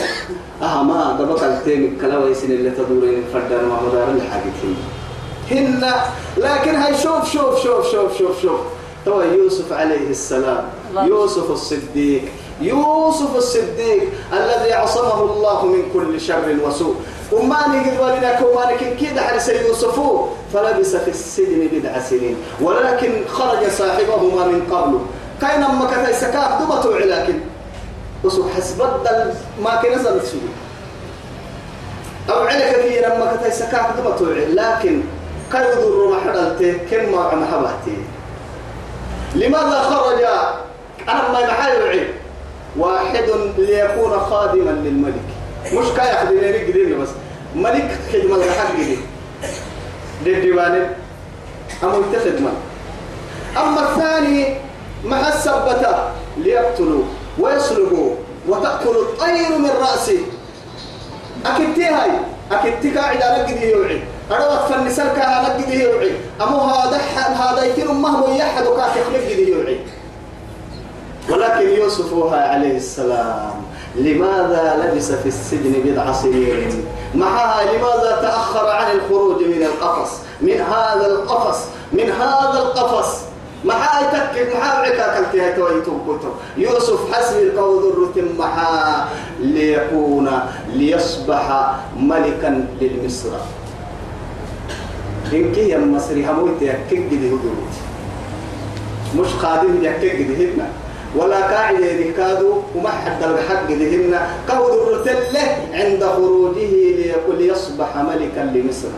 أها 0.62 0.84
ما 0.84 1.18
دبك 1.20 1.44
التيم 1.44 1.98
كلا 2.02 2.18
ويسين 2.18 2.52
اللي 2.52 2.72
تدورين 2.72 3.24
فردان 3.34 3.66
ما 3.70 3.78
مدار 3.88 4.08
الحاجتين 4.16 4.78
هن 5.52 5.92
لكن 6.38 6.76
هاي 6.76 6.98
شوف 6.98 7.32
شوف 7.34 7.64
شوف 7.64 7.92
شوف 7.92 8.18
شوف 8.18 8.42
شوف. 8.42 8.60
تو 9.06 9.22
يوسف 9.22 9.74
عليه 9.74 10.10
السلام 10.10 10.64
يوسف 10.96 11.52
الصديق 11.52 12.22
يوسف 12.62 13.36
الصديق 13.36 14.10
الذي 14.34 14.74
عصمه 14.74 15.22
الله 15.24 15.66
من 15.66 15.84
كل 15.94 16.22
شر 16.22 16.58
وسوء. 16.66 16.96
وما 17.32 17.68
نجد 17.68 18.00
ولنا 18.00 18.40
كوانك 18.40 18.96
كيد 19.00 19.20
حرس 19.20 19.50
يوسف؟ 19.50 20.00
فلبس 20.54 20.96
في 20.96 21.10
السجن 21.10 21.68
بضع 21.72 22.00
سنين 22.00 22.36
ولكن 22.62 23.12
خرج 23.28 23.70
صاحبهما 23.70 24.48
من 24.48 24.62
قبله 24.72 25.00
كاين 25.42 25.64
أما 25.64 25.86
كتاي 25.92 26.14
سكاك 26.14 26.62
دمتو 26.62 26.98
لكن 26.98 27.40
وسو 28.24 28.50
حسب 28.50 28.82
ما 29.64 29.76
كان 29.84 30.00
نزل 30.00 30.28
سوء 30.28 30.42
أو 32.30 32.40
على 32.44 32.72
كثير 32.72 33.16
أما 33.16 33.36
كتاي 33.38 33.52
سكاك 33.52 33.90
دمتو 33.98 34.26
لكن 34.26 35.02
يضر 35.54 36.08
ما 36.10 36.20
حدلته 36.20 36.78
كم 36.92 37.12
ما 37.12 37.24
عم 37.24 37.46
حبهتي. 37.46 37.98
لماذا 39.36 39.82
خرج؟ 39.82 40.22
أنا 41.10 41.32
ما 41.32 41.48
محايل 41.48 42.08
واحد 42.78 43.26
ليكون 43.58 44.20
خادما 44.20 44.72
للملك. 44.72 45.28
مش 45.74 45.88
كاي 45.98 46.14
يخدمني 46.14 46.68
قديم 46.68 47.02
بس. 47.02 47.10
ملك 47.56 48.00
خدمة 48.14 48.36
الحق 48.36 48.76
دي. 48.76 48.98
للديوان 50.26 50.90
أما 51.84 51.98
يتخدم 52.12 52.48
أما 53.58 53.82
الثاني 53.82 54.56
مع 55.06 55.28
السبتة 55.28 55.98
ليقتلوا 56.38 57.04
ويسلبوا 57.40 58.16
وتأكل 58.48 58.90
الطير 58.90 59.58
من 59.58 59.70
رأسه. 59.82 60.20
أكدتي 61.46 61.86
هاي؟ 61.86 62.12
أكدتي 62.52 62.92
قاعد 62.92 63.22
على 63.22 63.44
قد 63.44 63.64
يوعي 63.64 64.02
أروت 64.32 64.72
فالنسال 64.72 65.08
كان 65.08 65.30
على 65.30 65.48
قد 65.48 65.70
يوعي. 65.74 66.12
أمو 66.42 66.60
هذا 66.60 66.98
هذا 67.16 67.64
يكون 67.64 67.96
ما 67.96 68.10
هو 68.10 68.36
يحد 68.36 68.68
وكاك 68.68 68.96
يخلق 68.96 69.24
قد 69.32 69.48
يوعي. 69.48 69.80
ولكن 71.30 71.70
يوسف 71.70 72.34
عليه 72.34 72.78
السلام 72.78 73.52
لماذا 73.96 74.84
لبس 74.84 75.12
في 75.12 75.28
السجن 75.28 75.74
بضع 75.86 76.12
سنين؟ 76.12 76.86
معها 77.16 77.64
لماذا 77.64 78.18
تأخر 78.22 78.68
عن 78.68 78.92
الخروج 78.92 79.44
من 79.44 79.64
القفص؟ 79.64 80.12
من 80.42 80.62
هذا 80.62 81.06
القفص 81.06 81.60
من 81.92 82.12
هذا 82.12 82.60
القفص. 82.60 83.18
محا 83.66 84.02
يتكد 84.02 84.56
محا 84.56 84.78
عكا 84.78 85.20
كلتها 85.20 85.56
تويتم 85.56 86.00
كتب 86.08 86.32
يوسف 86.58 87.14
حسب 87.14 87.38
القوض 87.38 87.86
الرتم 87.86 88.38
محا 88.38 89.08
ليكون 89.40 90.40
ليصبح 90.74 91.76
ملكا 92.00 92.68
للمصر. 92.82 93.30
إن 95.34 95.52
كي 95.52 95.76
المصري 95.76 96.26
هموت 96.26 96.62
يكيد 96.62 97.14
هدوت 97.14 97.74
مش 99.16 99.34
قادم 99.44 99.84
يكيد 99.84 100.32
هدنا 100.32 100.68
ولا 101.16 101.36
قاعدة 101.36 101.86
يكادوا 101.86 102.62
وما 102.76 102.90
حد 102.90 103.24
الحق 103.24 103.72
ذهن 103.72 104.20
كود 104.50 104.72
الرتلة 104.72 105.58
عند 105.74 106.04
خروجه 106.04 106.72
ليقول 106.98 107.38
ليصبح 107.38 107.98
ملكا 107.98 108.40
لمصر. 108.40 108.94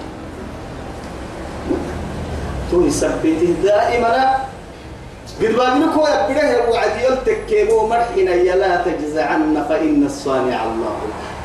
تو 2.71 2.85
يثبته 2.85 3.55
دائما. 3.63 4.35
قد 5.41 5.55
بابنك 5.55 5.93
هو 5.93 6.07
يبره 6.07 6.69
وعد 6.71 6.91
يلتكيبو 7.03 7.87
مرحنا 7.87 8.33
يلا 8.33 8.81
تجزعن 8.85 9.65
فإن 9.69 10.03
الصانع 10.05 10.63
الله. 10.63 10.95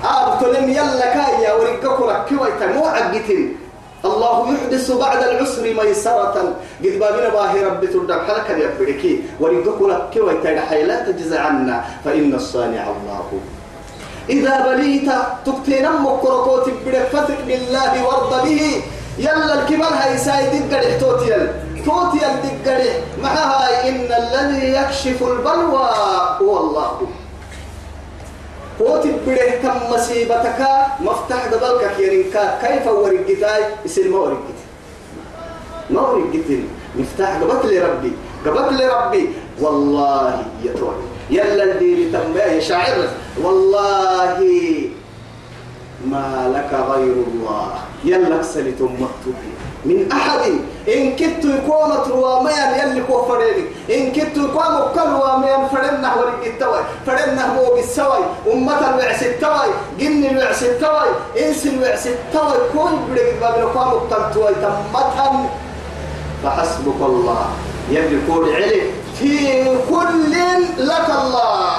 أبتلم 0.05 0.71
يلا 0.71 1.15
كايا 1.15 1.55
ورقك 1.55 2.01
ركوة 2.01 2.67
مو 2.75 2.85
عقتين 2.85 3.57
الله 4.05 4.55
يحدث 4.55 4.91
بعد 4.91 5.23
العسر 5.23 5.63
ميسرة. 5.63 6.37
قد 6.85 6.95
بابنا 7.01 7.29
باهي 7.29 7.65
رب 7.65 7.85
تردم 7.85 8.21
حلقة 8.29 8.57
يبركي. 8.57 9.15
ورقك 9.41 9.81
لك 9.83 10.13
ويتنحي 10.25 10.83
لا 10.83 11.11
تجزع 11.11 11.41
عنا. 11.41 11.85
فإن 12.05 12.35
الصانع 12.35 12.85
الله. 12.95 13.29
إذا 14.29 14.55
بليت 14.67 15.09
تكتين 15.47 15.87
مكركوت 15.93 16.67
برك 16.87 17.09
فتك 17.13 17.41
بالله 17.47 17.93
وارض 18.07 18.33
به. 18.45 18.83
يلا 19.19 19.55
الكبار 19.55 19.93
هاي 20.01 20.19
سايد 20.19 20.69
دقرح 20.69 21.01
توتيل. 21.01 21.49
توتيل 21.85 22.35
دقرح. 22.45 22.95
معها 23.23 23.89
إن 23.89 24.09
الذي 24.23 24.65
يكشف 24.79 25.23
البلوى 25.23 25.89
هو 26.43 26.53
الله. 26.61 26.91
قوت 28.81 29.07
كم 29.63 29.77
مصيبتك؟ 29.91 30.61
مفتاح 31.01 31.43
قبلك 31.53 31.97
كيرنكا 31.97 32.59
كيف 32.63 32.87
ورقتاي؟ 32.87 33.63
يصير 33.85 34.09
ما 34.11 34.19
ورقت 34.19 34.59
ما 35.91 36.01
ورقت 36.01 36.49
مفتاح 36.99 37.41
قبلك 37.43 37.65
لربي 37.65 38.13
قبلك 38.47 38.73
لربي 38.81 39.29
والله 39.61 40.45
يا 40.65 40.73
توي 40.73 40.95
يلا 41.31 41.65
الدين 41.65 42.13
تنبيه 42.13 42.61
شاعر. 42.61 43.09
والله 43.43 44.39
ما 46.07 46.53
لك 46.55 46.71
غير 46.91 47.17
الله. 47.33 47.75
يلا 48.05 48.43
سلتم 48.43 48.85
مكتوبين 48.85 49.57
من 49.85 50.13
أحد. 50.13 50.41
إن 50.89 51.17
كنت 51.17 51.45
يكون 51.45 51.91
تروى 52.05 52.51
يلي 52.79 53.03
كو 53.09 53.23
فريني 53.23 53.65
إن 53.91 54.13
كنت 54.13 54.37
يكون 54.37 54.71
مكان 54.81 55.13
وما 55.15 55.69
فرنا 55.73 56.15
ورق 56.15 56.45
التوي 56.45 56.81
فرنا 57.07 57.59
هو 57.59 57.75
بالسوي 57.75 58.25
أمة 58.53 58.79
الوعس 58.79 59.23
التوي 59.23 59.71
جن 59.99 60.25
الوعس 60.25 60.63
التوي 60.63 61.09
إنس 61.41 61.67
الوعس 61.67 62.07
التوي 62.07 62.59
كل 62.73 62.97
بدك 63.11 63.35
بابنا 63.41 63.67
كو 63.73 63.79
مكان 63.79 64.33
توي 64.35 64.55
تمتن 64.55 65.37
فحسبك 66.43 67.01
الله. 67.01 67.47
يلي 67.91 68.19
كل 68.29 68.45
علي 68.55 68.83
في 69.19 69.65
كل 69.91 70.33
لك 70.79 71.09
الله. 71.23 71.77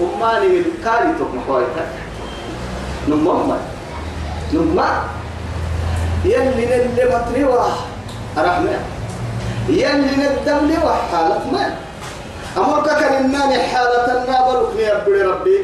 أماني 0.00 0.48
من 0.48 0.64
كاري 0.84 1.12
تقنقويتك 1.18 1.92
نمما 3.08 3.58
نمما 4.52 5.02
يلي 6.24 6.66
نلي 6.66 7.04
مطروا 7.04 7.66
رحمة 8.36 8.78
يلي 9.68 10.10
ندم 10.20 10.66
لي 10.66 10.78
وحالة 10.84 11.40
ما 11.52 11.74
أمرك 12.56 12.86
كان 12.86 13.24
الناني 13.24 13.62
حالة 13.62 14.22
النابل 14.22 14.80
يبري 14.80 15.22
ربي. 15.22 15.58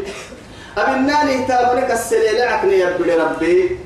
أبي 0.79 0.97
الناني 0.97 1.47
تامرك 1.47 1.90
السليل 1.90 2.42
عكني 2.42 2.81
يبري 2.81 3.14
ربي. 3.14 3.79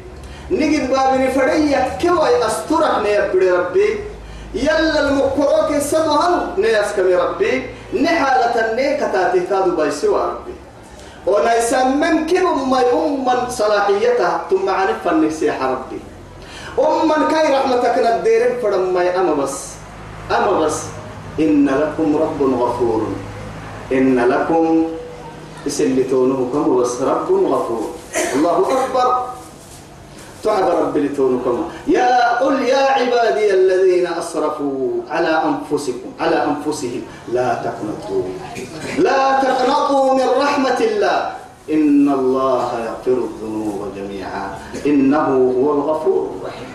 نجد 0.50 0.90
بابني 0.90 1.30
فرية 1.30 1.98
كوي 2.02 2.46
أسترك 2.46 3.06
يبري 3.06 3.50
ربي. 3.50 4.00
يلا 4.54 5.00
المقروك 5.00 5.78
سمهن 5.78 6.54
نيسكم 6.58 7.06
ربي. 7.18 7.66
نحالة 8.02 8.70
النيكة 8.70 9.12
تاتي 9.12 9.40
بايسوا 9.76 10.18
ربي. 10.18 10.54
ونيسمن 11.26 12.26
كم 12.26 12.70
ما 12.70 12.80
يوم 12.80 13.28
صلاحيتها 13.48 14.40
ثم 14.50 14.68
عنف 14.68 15.08
النسيح 15.08 15.62
ربي. 15.62 16.00
أمن 16.78 17.28
كاي 17.28 17.52
رحمتك 17.52 17.96
ندير 17.98 18.60
فرما 18.62 19.02
أما 19.20 19.34
بس. 19.34 19.56
أما 20.30 20.52
بس. 20.60 20.78
إن 21.40 21.68
لكم 21.68 22.16
رب 22.16 22.40
غفور. 22.42 23.02
إن 23.92 24.16
لكم 24.16 24.64
سلتونه 25.68 26.38
كم 26.52 26.76
بس 26.76 27.02
رب 27.02 27.28
غفور. 27.30 27.82
الله 28.34 28.56
أكبر. 28.58 29.08
تعب 30.42 30.68
رب 30.68 30.96
لتونكم. 30.96 31.56
يا 31.86 32.38
قل 32.42 32.62
يا 32.62 32.84
عبادي 32.98 33.46
الذين 33.54 34.06
أسرفوا 34.06 35.06
على 35.10 35.32
أنفسكم 35.44 36.10
على 36.20 36.38
أنفسهم. 36.44 37.02
لا 37.32 37.62
تقنطوا. 37.62 38.24
لا 38.98 39.40
تقنطوا 39.42 40.14
من 40.14 40.28
رحمة 40.40 40.80
الله. 40.80 41.41
إن 41.70 42.08
الله 42.08 42.68
يغفر 42.86 43.18
الذنوب 43.22 43.92
جميعا. 43.96 44.58
إنه 44.86 45.26
هو 45.58 45.72
الغفور 45.72 46.30
الرحيم. 46.34 46.72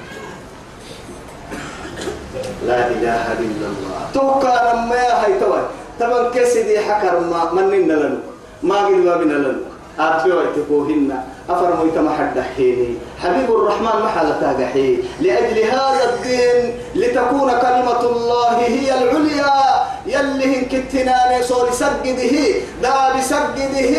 لا 2.67 2.87
إله 2.87 3.25
إلا 3.39 3.67
الله. 3.67 3.99
توقع 4.13 4.73
لما 4.73 4.95
يا 4.95 5.23
هاي 5.23 5.39
توي 5.39 5.61
تمن 5.99 6.31
كسدي 6.33 6.79
حكر 6.79 7.19
ما 7.19 7.51
مننا 7.53 7.93
لنا 7.93 8.19
ما 8.63 8.85
قل 8.85 8.97
ما 9.05 9.17
بنا 9.17 9.33
لنا 9.33 9.59
أبيوتكوهن 9.99 11.09
أفرميت 11.49 11.97
محد 11.97 12.39
حيني 12.39 12.95
حبيب 13.19 13.49
الرحمن 13.49 13.95
محل 14.03 14.29
تاقحي. 14.41 14.97
لأجل 15.21 15.57
هذا 15.59 16.03
الدين 16.13 16.73
لتكون 16.95 17.49
كلمة 17.51 18.01
الله 18.01 18.57
هي 18.57 18.87
العليا. 18.93 19.57
يلي 20.05 20.65
كتناني 20.71 21.43
صور 21.43 21.71
سجده 21.71 22.35
دا 22.81 23.17
بسجده. 23.17 23.93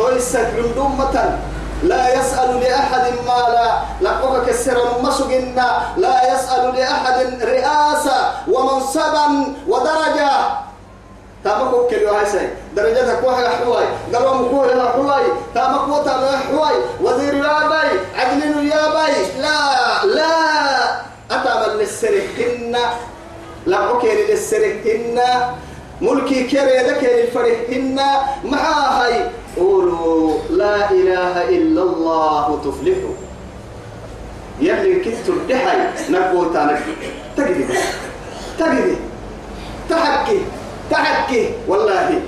تويسك 0.00 0.48
عندومة 0.56 1.38
لا 1.82 2.14
يسأل 2.14 2.60
لأحد 2.60 3.04
مالا 3.26 3.68
لقوك 4.00 4.46
كسر 4.48 4.76
مسجنا 5.02 5.68
لا 5.96 6.34
يسأل 6.34 6.74
لأحد 6.76 7.42
رئاسة 7.42 8.18
ومنصبا 8.48 9.26
ودرجة. 9.68 10.32
تامكو 11.44 11.86
كل 11.88 12.04
هاي 12.04 12.26
سي 12.26 12.48
درجتك 12.76 13.20
واحد 13.24 13.44
حواي 13.44 13.84
قالوا 14.14 14.34
مكو 14.34 14.62
هنا 14.64 14.88
حواي 14.88 15.24
تامك 15.54 15.88
وتا 15.88 16.40
حواي 16.48 16.74
وزير 17.00 17.34
يا 17.34 17.68
باي 17.68 17.90
عدل 18.16 18.68
يا 18.68 18.84
باي 18.94 19.14
لا. 19.40 19.58
لا. 20.04 20.32
أتامل 21.30 21.78
للسرحن 21.78 22.76
لا 23.66 23.76
أوكي 23.76 24.32
ملكي 26.00 26.44
كريدك 26.44 27.02
للفرحن 27.04 27.98
معاهي 28.44 29.24
قولوا 29.56 30.38
لا 30.50 30.90
إله 30.90 31.48
إلا 31.48 31.82
الله 31.82 32.60
تفلحوا. 32.64 33.16
يلي 34.60 35.04
كنت 35.04 35.28
الدحي 35.28 35.78
نقول 36.10 36.52
تانك 36.52 36.82
تجدي 37.36 37.64
تجدي 38.58 38.96
تحكي 39.90 40.38
تحكي 40.90 41.50
والله. 41.68 42.20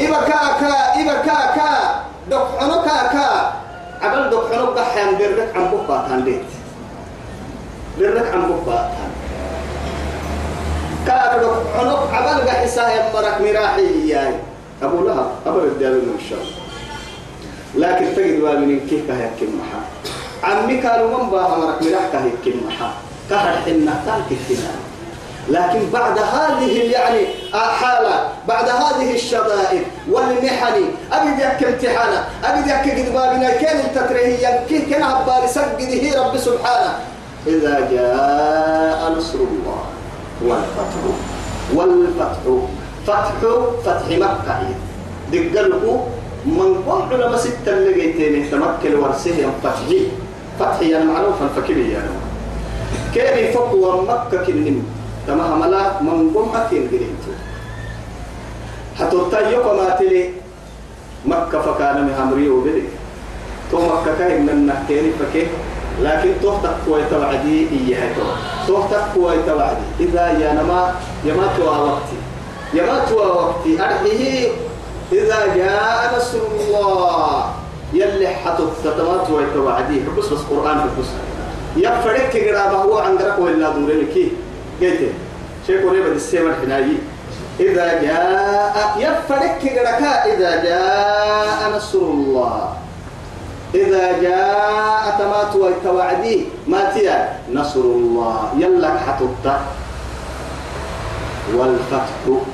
إبا 0.00 0.20
كاكا 0.20 0.74
إبا 1.00 1.14
كاكا. 1.14 1.70
دك 2.30 2.46
عنو 2.60 2.82
كاكا. 2.82 3.52
عبل 4.02 4.30
دك 4.30 4.52
عنو 4.52 4.66
قحيان 4.66 5.14
بيرك 5.14 5.52
عن 5.56 5.70
بقى 5.88 6.08
تانديت 6.08 6.42
بيرك 7.98 8.26
عن 8.34 8.62
بقى 8.66 8.90
كاكا 11.06 11.36
دك 11.36 11.56
عنو 11.78 11.96
عبل 12.12 12.48
قحسا 12.48 12.84
يمرك 12.94 13.40
مراحي 13.40 14.08
يعني 14.08 14.36
أبو 14.82 15.06
لهب 15.06 15.30
أبو 15.46 15.58
الدار 15.58 15.92
من 15.92 16.16
الشر 16.18 16.46
لكن 17.74 18.16
تجد 18.16 18.40
وامن 18.40 18.80
كيف 18.90 19.08
كهيك 19.08 19.48
محا. 19.58 19.80
عمي 20.42 20.76
كانوا 20.76 21.18
من 21.18 21.30
باها 21.30 21.58
مرك 21.58 21.82
مراح 21.82 22.04
كهيك 22.12 22.56
محا. 22.66 22.92
كهر 23.30 23.56
حنا 23.64 24.02
تالك 24.06 24.38
الحنا 24.40 24.74
لكن 25.48 25.90
بعد 25.92 26.18
هذه 26.18 26.90
يعني 26.90 27.26
حالة 27.52 28.28
بعد 28.48 28.68
هذه 28.68 29.14
الشدائد 29.14 29.82
والمحن. 30.10 30.84
أبد 31.12 31.38
يك 31.38 31.68
امتحانا 31.68 32.24
أبد 32.44 32.66
يك 32.66 32.84
قد 32.98 33.12
بابنا 33.12 33.50
كان 33.50 33.80
التترهي 33.80 34.60
كي 34.68 34.78
كان 34.78 35.02
عبال 35.02 35.48
سجده 35.48 36.22
رب 36.22 36.36
سبحانه. 36.36 36.98
إذا 37.46 37.88
جاء 37.90 39.12
نصر 39.18 39.38
الله. 39.38 39.82
والفتح 40.46 40.90
والفتح. 41.74 42.32
فتح 43.06 43.32
فتح 43.84 44.06
مكة. 44.10 44.58
دقلقوا 45.32 45.98
من 46.46 46.82
قم 46.86 47.02
علماء 47.12 47.36
ستة 47.36 47.72
اللي 47.72 47.92
جيتين 47.94 48.50
تمكن 48.50 48.94
ورسه 48.98 49.50
فتحي. 49.62 50.08
فتحي 50.58 50.90
يعني 50.90 51.04
معروف 51.04 51.34
الفكري 51.42 51.90
يعني. 51.92 52.14
كيف 53.14 53.36
يفقوا 53.36 54.02
مكة 54.02 54.44
كنم 54.46 54.82
تمام 55.26 55.60
ملا 55.60 56.02
من 56.02 56.30
قم 56.34 56.56
أكين 56.56 56.88
قريتو 56.88 57.32
حتى 58.98 59.16
تيوك 59.30 59.66
ما 59.66 59.96
تلي 59.98 60.30
مكة 61.26 61.58
فكان 61.62 62.06
مهمري 62.06 62.48
وبدي 62.48 62.82
تو 63.70 63.78
مكة 63.78 64.18
كاين 64.18 64.46
من 64.46 64.66
نحكيني 64.66 65.10
فكيه 65.20 65.46
لكن 66.00 66.32
تهتك 66.42 66.74
كوي 66.86 67.02
توعدي 67.10 67.68
إياه 67.68 68.14
تو. 68.14 68.24
تهتك 68.68 69.04
كوي 69.14 69.36
توعدي 69.46 69.86
إذا 70.00 70.26
يا 70.40 70.52
نما 70.52 70.94
يما 71.24 71.46
توا 71.56 71.76
وقتي. 71.76 72.18
يما 72.74 73.04
توا 73.10 73.26
وقتي. 73.26 73.82
أرحيه. 73.82 74.48
إذا 75.12 75.56
جاء 75.56 76.16
نصر 76.16 76.38
الله 76.60 77.44
يلي 77.92 78.28
حتى 78.28 78.62
تتمات 78.84 79.30
ويتوعدي 79.30 80.00
بس 80.18 80.26
بس 80.26 80.40
قرآن 80.50 80.88
بس 80.98 81.06
يفرق 81.76 82.32
قرابة 82.32 82.76
هو 82.76 82.98
عندك 82.98 83.38
ولا 83.38 83.70
دورينك 83.70 84.14
قلت 84.80 85.00
شيء 85.66 85.88
قريبا 85.88 86.12
السيما 86.12 86.50
الحنايي 86.50 86.96
إذا 87.60 88.02
جاء 88.02 88.96
يفرق 88.98 89.58
قرابة 89.60 90.06
إذا 90.06 90.64
جاء 90.64 91.76
نصر 91.76 91.98
الله 91.98 92.68
إذا 93.74 94.20
جاء 94.22 95.16
تمات 95.18 95.56
ويتوعدي 95.56 96.44
ما 96.68 96.92
تيأ. 96.94 97.38
نصر 97.52 97.80
الله. 97.80 98.52
يلك 98.58 98.96
حتى 99.06 99.56
والفتح 101.56 102.08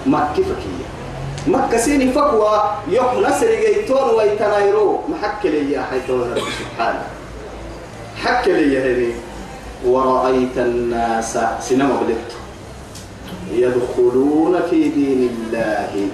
مكة 0.06 0.42
فكية. 0.42 0.86
مكة 1.46 1.76
سيني 1.78 2.12
فقوى 2.12 2.62
يوم 2.88 3.26
نسر 3.26 3.50
جيتون 3.54 4.14
ويتنايرو. 4.14 5.00
محك 5.08 5.46
لي 5.46 5.72
يا 5.72 5.84
رب 6.10 6.38
سبحانه. 6.38 7.04
حك 8.22 8.48
لي 8.48 8.78
هذه 8.78 9.12
ورأيت 9.86 10.58
الناس 10.58 11.38
سينما 11.60 12.00
بلت 12.02 12.30
يدخلون 13.52 14.60
في 14.70 14.88
دين 14.88 15.30
الله. 15.30 16.08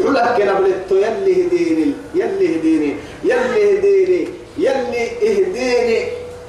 يقولك 0.00 0.34
كنا 0.36 0.52
بلت 0.52 0.90
يلي 0.90 1.46
هديني 1.46 1.92
يلي 2.14 2.60
هديني 2.60 2.96
يلي 3.24 3.78
هديني 3.78 4.28
يلي 4.58 5.04
إهديني. 5.22 5.98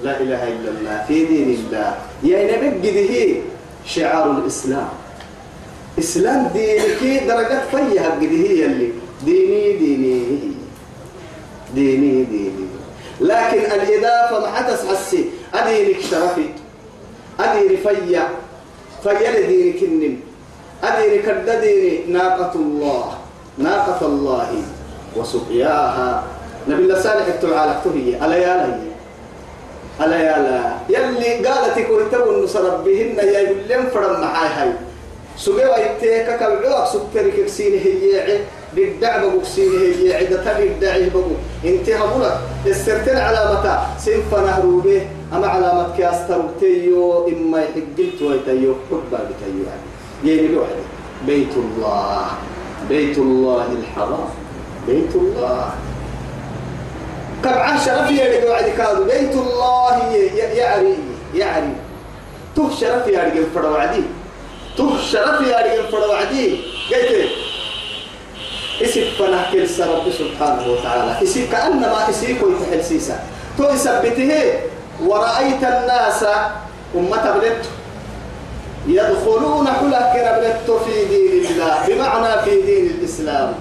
لا 0.04 0.20
إله 0.22 0.42
إلا 0.48 0.70
الله 0.70 1.06
في 1.08 1.26
دين 1.26 1.50
الله. 1.60 1.98
يا 2.24 2.58
نبي 2.58 3.42
شعار 3.86 4.32
الإسلام. 4.32 4.90
إسلام 6.00 6.48
دينك 6.54 7.24
درجات 7.28 7.64
فيها 7.72 8.20
هي 8.22 8.66
اللي 8.66 8.90
ديني 9.26 9.78
ديني. 9.78 10.24
ديني 11.76 12.24
ديني. 12.24 12.68
لكن 13.22 13.58
الإضافة 13.58 14.40
ما 14.40 14.48
حدث 14.56 14.86
حسي. 14.86 15.26
أدينك 15.54 16.00
شرفي 16.02 16.50
أديني 17.40 17.78
فيا. 17.78 18.30
فيا 19.04 19.30
لدينك 19.40 19.84
النم. 19.84 20.20
أديني 20.84 21.18
كدديني 21.18 22.14
ناقة 22.14 22.54
الله. 22.56 23.18
ناقة 23.58 24.06
الله. 24.06 24.62
وسقياها. 25.16 26.37
نبي 26.68 26.84
الله 26.84 27.00
صالح 27.00 27.26
التعالى 27.28 27.74
هي. 27.96 28.26
ألا 28.26 28.36
يا 28.36 28.54
لي 28.68 28.88
ألا 30.06 30.18
يا 30.20 30.38
لا. 30.46 30.62
يلي 30.90 31.48
قالت 31.48 31.80
كنت 31.80 32.14
نصر 32.44 32.64
ربهن 32.64 33.18
يا 33.18 33.40
يقول 33.40 33.90
فرم 33.94 34.22
معاي 34.22 34.50
هاي. 34.50 34.72
سجوا 35.38 35.78
يتيك 35.78 36.28
كبعوك 36.40 36.88
سكري 36.94 37.32
كسينه 37.32 37.78
هي 37.78 38.40
بالدعب 38.76 39.22
بكسينه 39.26 39.80
هي 40.00 40.16
عدة 40.18 40.58
بالدعي 40.58 41.10
بقو 41.10 41.38
إنت 41.66 41.90
هبولا 41.90 42.32
السرتين 42.66 43.18
علامة 43.18 43.66
سنف 43.98 44.32
نهرو 44.34 44.80
به. 44.80 45.02
أما 45.34 45.48
علامة 45.48 45.98
كاستر 45.98 46.42
تيو 46.60 47.28
إما 47.28 47.60
يحقلت 47.62 48.22
ويتيو. 48.22 48.74
حبا 48.90 49.20
بتيو 49.30 49.64
يعني. 49.68 50.48
لوحدي 50.48 50.84
بيت 51.28 51.54
الله. 51.58 52.26
بيت 52.90 53.18
الله 53.18 53.66
الحرام. 53.80 54.30
بيت 54.88 55.16
الله. 55.16 55.70
كبعان 57.44 57.78
شرف 57.86 58.12
يلي 58.12 58.50
وعدي 58.50 58.72
كادو 58.72 59.04
بيت 59.04 59.34
الله 59.34 60.14
يعري 60.54 60.98
يعري. 61.34 61.74
تو 62.56 62.70
شرف 62.70 63.08
يلي 63.08 63.46
فرد 63.56 63.66
وعدي 63.66 64.04
تو 64.78 64.98
شرف 65.12 65.42
يا 65.42 65.58
رجال 65.58 65.88
فرد 65.92 66.10
وعدي 66.10 66.62
قلت 66.90 67.30
اسم 68.82 69.02
فنح 69.20 69.54
كل 69.54 69.66
رب 69.80 70.06
سبحانه 70.20 70.66
وتعالى. 70.72 71.12
اسم 71.24 71.46
كأنما 71.52 72.10
اسم 72.10 72.38
كوي 72.40 72.54
تحل 72.62 72.84
سيسا 72.84 73.20
تو 73.58 73.64
يثبته 73.70 74.32
ورأيت 75.06 75.64
الناس 75.64 76.26
أمة 76.96 77.26
بلت 77.38 77.64
يدخلون 78.88 79.68
حلك 79.68 80.06
كربلت 80.14 80.68
في 80.86 81.06
دين 81.06 81.46
الله. 81.52 81.76
بمعنى 81.88 82.42
في 82.44 82.62
دين 82.62 82.86
الإسلام. 82.98 83.54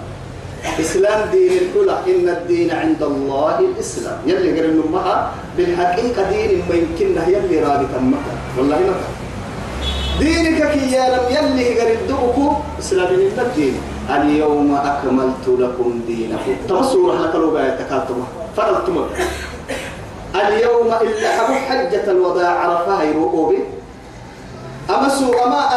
إسلام 0.80 1.20
دين 1.32 1.52
الحلة 1.62 1.96
إن 2.06 2.28
الدين 2.28 2.70
عند 2.70 3.02
الله 3.02 3.58
الإسلام. 3.58 4.18
يلي 4.26 4.60
قرن 4.60 4.82
أمها 4.88 5.32
بالحقيقة 5.56 6.22
دين 6.30 6.62
ما 6.68 6.74
يمكنه 6.74 7.24
يلي 7.28 7.56
رابط 7.60 7.92
أمك 7.96 8.26
والله 8.58 8.76
مكة 8.76 9.08
دينك 10.18 10.60
كي 10.72 10.92
يا 10.92 11.04
يلي 11.30 11.80
قرد 11.80 11.98
دبكو 12.08 12.52
إسلام 12.78 13.08
الدين. 13.14 13.76
اليوم 14.10 14.74
أكملت 14.74 15.46
لكم 15.48 16.00
دينكم. 16.06 16.54
تمسوا 16.68 17.12
رحلك 17.12 17.34
لو 17.34 17.50
بقى 17.50 17.78
تكالتم 17.78 18.24
فرلتم 18.56 18.96
اليوم 20.34 20.88
إلا 21.02 21.28
حبو 21.36 21.54
حجة 21.54 22.10
الوداع 22.10 22.50
عرفها 22.50 23.02
يروقوا 23.02 23.50
به. 23.50 23.62
أما 24.94 25.08
سورة 25.08 25.46
أما 25.46 25.75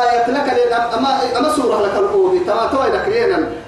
أما 0.97 1.09
أما 1.37 1.49
سورة 1.55 1.81
لك 1.81 1.95
القوم 1.99 2.39
تما 2.47 2.69
توي 2.71 2.89
لك 2.89 3.05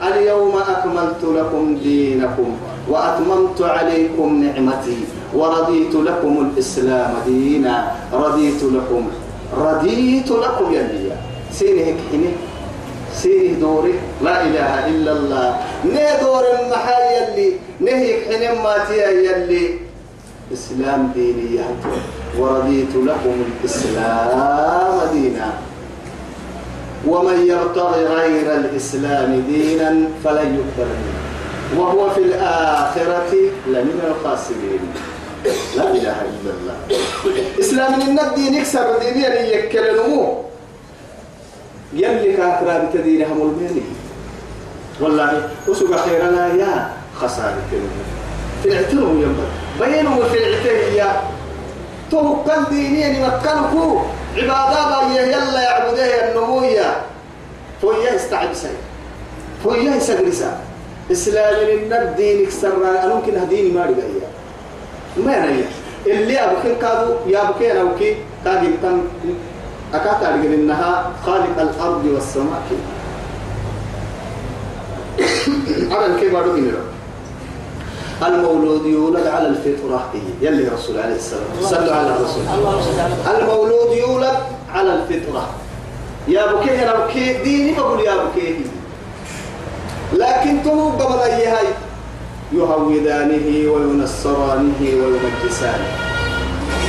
اليوم 0.07 0.53
أكملت 0.57 1.23
لكم 1.23 1.77
دينكم 1.83 2.49
وأتممت 2.89 3.61
عليكم 3.61 4.43
نعمتي. 4.43 4.97
ورضيت 5.33 5.95
لكم 5.95 6.33
الإسلام 6.51 7.13
دينا. 7.25 7.91
رضيت 8.13 8.63
لكم 8.63 9.03
رضيت 9.57 10.29
لكم 10.31 10.73
يا 10.73 10.83
لي 10.91 11.11
سيني 11.51 11.85
هيك 11.85 11.99
حيني. 12.11 12.31
سيني 13.13 13.55
دوري. 13.59 13.93
لا 14.23 14.43
إله 14.43 14.87
إلا 14.87 15.11
الله. 15.11 15.47
نه 15.85 16.07
دور 16.21 16.43
المحا 16.59 16.99
يلي. 17.15 17.49
نهيك 17.79 18.19
حين 18.27 18.61
ما 18.63 18.75
تيا 18.87 19.09
يلي. 19.09 19.79
إسلام 20.53 21.11
ديني 21.15 21.59
ورضيت 22.39 22.93
لكم 22.95 23.35
الإسلام 23.47 24.99
دينا. 25.13 25.70
ومن 27.07 27.47
يبتغي 27.47 28.05
غير 28.05 28.55
الإسلام 28.55 29.43
دينا 29.49 29.89
فلن 30.23 30.49
يقبل 30.59 30.89
منه. 31.03 31.21
وهو 31.77 32.09
في 32.09 32.21
الآخرة 32.21 33.31
لمن 33.67 33.99
الخاسرين. 34.07 34.83
لا 35.77 35.87
إله 35.91 36.17
إلا 36.21 36.51
الله. 36.57 36.77
إسلام 37.59 37.99
من 37.99 38.19
الدين 38.19 38.53
يكسر 38.53 38.99
دينيا 38.99 39.29
يكل 39.55 39.97
نمو. 39.97 40.37
يلي 41.93 42.33
كافرا 42.37 42.77
بتدينها 42.77 43.33
ملميني 43.33 43.83
والله 45.01 45.49
وسوق 45.67 45.95
خيرنا 45.95 46.53
يا 46.53 46.89
خسارة 47.15 47.57
الاعتنوا 48.65 49.11
ينبغي 49.23 49.51
بينهم 49.79 50.19
في 50.31 50.37
الاعتنوا 50.37 51.11
تو 52.11 52.43
كان 52.47 52.63
دينيا 52.69 53.27
مكانكو. 53.27 54.01
عبادة 54.37 55.19
يلا 55.21 55.61
يعبدها 55.61 56.31
النموية. 56.31 57.01
فويا 57.81 58.15
استعب 58.15 58.53
سي 58.53 58.67
فويا 59.63 59.95
يسجرسا 59.95 60.59
إسلام 61.11 61.55
من 61.85 61.93
الدين 61.93 62.45
اكسر 62.45 62.73
أنا 62.89 63.15
ممكن 63.15 63.37
هديني 63.37 63.69
ما 63.69 63.85
رجعيا 63.85 64.29
ما 65.17 65.45
رجع 65.45 65.65
اللي 66.07 66.39
أبوكين 66.39 66.75
كادو 66.81 67.13
يا 67.27 67.49
أبوكين 67.49 67.77
أبوكي 67.77 68.15
كادي 68.45 68.67
تم 68.83 69.01
أكاد 69.93 70.23
أرجع 70.23 70.53
إنها 70.53 71.11
خالق 71.25 71.61
الأرض 71.61 72.05
والسماء. 72.05 72.61
على 75.91 76.19
كيف 76.19 76.35
أروح 76.35 76.55
المولود 76.55 76.90
يولد 78.85 79.27
على 79.27 79.47
الفطرة. 79.47 80.09
يلي 80.41 80.67
رسول 80.67 80.99
عليه 80.99 81.15
السلام. 81.15 81.43
صلوا 81.61 81.95
على 81.95 82.07
الرسول. 82.07 82.43
المولود 83.35 83.97
يولد 83.97 84.37
على 84.73 84.93
الفطرة. 84.93 85.49
يا 86.27 86.53
بكي 86.53 86.69
يا 86.69 87.05
بكي 87.05 87.33
ديني 87.33 87.71
بقول 87.73 87.99
يا 87.99 88.15
بكي 88.15 88.65
لكن 90.13 90.63
تو 90.63 90.89
قبل 90.89 91.19
أي 91.19 91.47
هاي 91.47 91.67
يهودانه 92.53 93.71
وينصرانه 93.71 94.81
ويمجسانه 94.81 95.87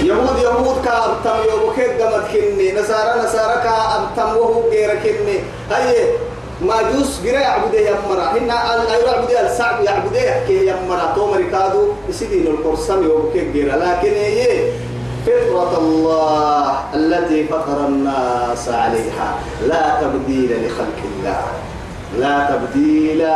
يهود 0.03 0.39
يهود 0.43 0.85
كأبتم 0.85 1.39
يوبكي 1.51 1.85
قمت 1.85 2.25
كني. 2.33 2.73
نصارى 2.73 3.21
نصارى 3.25 3.63
كأبتم 3.65 4.37
وهو 4.37 4.69
غير 4.71 4.91
كني. 5.03 5.39
هاي 5.71 6.07
ماجوس 6.63 7.21
غير 7.23 7.35
يعبده 7.35 7.79
يمرا. 7.79 8.25
هنا 8.33 8.85
غير 8.91 9.07
يعبده 9.07 9.47
السعب 9.47 9.85
يعبده 9.85 10.47
كي 10.47 10.67
يمرا. 10.67 11.13
تو 11.17 11.27
مريكادو 11.27 11.89
يسيدين 12.09 12.47
القرصم 12.47 13.03
يوبكي 13.03 13.51
غير. 13.53 13.77
لكن 13.77 14.13
هي 14.13 14.73
فطرة 15.27 15.79
الله 15.79 16.79
التي 16.95 17.45
فطر 17.45 17.87
الناس 17.87 18.69
عليها. 18.69 19.39
لا 19.67 20.01
تبديل 20.01 20.67
لخلق 20.67 20.99
الله. 21.05 21.43
لا 22.19 22.51
تبديل 22.51 23.29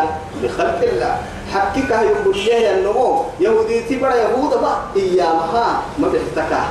لخلق 0.43 0.81
الله. 0.83 1.17
حقك 1.53 1.91
يوم 1.91 2.33
بليه 2.33 2.75
النمو 2.75 3.25
يهودي 3.41 3.81
تبرا 3.81 4.15
يهود 4.15 4.51
با 4.51 4.73
إيامها 4.97 5.83
ما 5.99 6.09
بيحتكا 6.09 6.63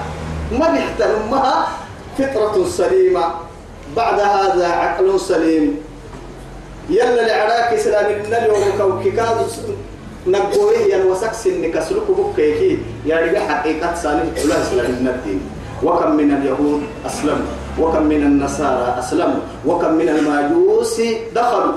ما 0.51 0.67
بيحترمها. 0.71 1.67
فطرة 2.17 2.65
سليمة. 2.69 3.25
بعد 3.95 4.19
هذا 4.19 4.67
عقل 4.67 5.19
سليم. 5.19 5.84
يلا 6.89 7.21
لعراك 7.27 7.73
إسلام 7.73 8.05
النبي 8.11 8.49
وكوككاد 8.49 9.37
نقوله 10.27 10.79
ين 10.79 11.01
وسكس 11.05 11.47
إنك 11.47 11.79
سلوك 11.79 12.39
يا 13.05 13.19
رجال 13.21 13.37
حقيقة 13.49 13.95
سالم 13.95 14.33
الله 14.37 14.61
إسلام 14.61 14.85
الدين 15.07 15.41
وكم 15.83 16.11
من 16.15 16.31
اليهود 16.31 16.81
أسلموا. 17.05 17.51
وكم 17.79 18.03
من 18.03 18.21
النصارى 18.23 18.95
أسلموا. 18.99 19.41
وكم 19.65 19.91
من 19.93 20.09
المجوس 20.09 21.01
دخلوا. 21.35 21.73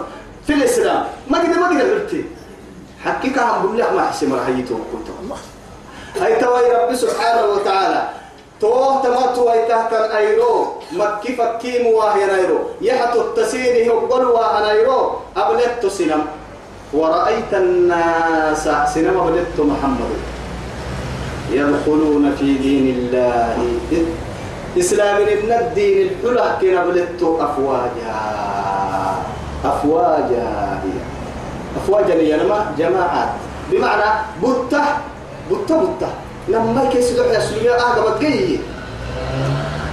في 0.47 0.53
الإسلام. 0.55 1.05
ما 1.29 1.39
قد 1.39 1.49
ما 1.49 1.69
قد 1.69 1.81
قلت. 1.81 2.25
حقيقة 3.05 3.43
هم 3.43 3.67
بالله 3.67 3.93
ما 3.95 4.03
حسم 4.03 4.35
رحيته 4.35 4.79
كنت 4.93 5.09
هاي 6.23 6.37
توي 6.41 6.73
ربي 6.73 6.97
سبحانه 6.97 7.47
وتعالى. 7.47 8.09
توه 8.61 9.03
تمت 9.03 9.39
ويتهت 9.39 9.93
الايرو 9.93 10.67
مكي 10.93 11.33
فكي 11.37 11.83
مواهر 11.83 12.31
ايرو 12.35 12.59
يحتو 12.81 13.21
التسيني 13.21 13.87
يقبل 13.87 14.25
واهنايرو 14.25 15.13
أبلت 15.37 15.87
سنم 15.87 16.23
ورأيت 16.93 17.53
الناس 17.53 18.69
سنم 18.95 19.17
أبلت 19.21 19.57
محمد. 19.59 20.13
يدخلون 21.53 22.35
في 22.39 22.55
دين 22.55 22.87
الله. 22.97 23.57
إسلام 24.79 25.23
ابن 25.23 25.51
الدين 25.53 26.11
الحلة 26.13 26.59
كنا 26.61 26.83
أبلت 26.83 27.23
أفواجا 27.23 28.17
أفواجا 29.65 30.49
أفواجا 31.77 32.15
ينما 32.15 32.59
جماعات. 32.79 33.29
بمعنى 33.73 34.09
بطة 34.43 34.85
بطة 35.51 35.77
بطة 35.77 36.11
لما 36.49 36.91
كيس 36.93 37.11
دعي 37.11 37.41
سلوية 37.41 37.77
آقا 37.77 38.11
بتقيي 38.17 38.59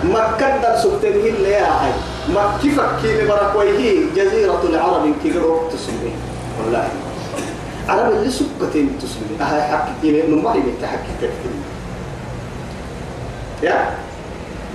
مكة 0.03 0.57
دل 0.57 0.79
سبتنه 0.83 1.09
اللي 1.09 1.51
يا 1.51 1.65
هاي. 1.65 1.91
مكة 2.29 2.69
فكي 2.75 3.21
لبركويه 3.21 4.05
جزيرة 4.15 4.61
العرب 4.69 5.13
كي 5.23 5.31
قروب 5.31 5.69
تسلمي 5.69 6.13
والله. 6.63 6.87
عرب 7.89 8.11
اللي 8.13 8.31
سكتين 8.31 8.89
تسلمي 9.01 9.41
أهاي 9.41 9.61
حق 9.61 9.87
كي 10.01 10.21
نماري 10.27 10.59
بيتحكي 10.59 11.11
كتير 11.17 11.29
يا؟ 13.63 13.89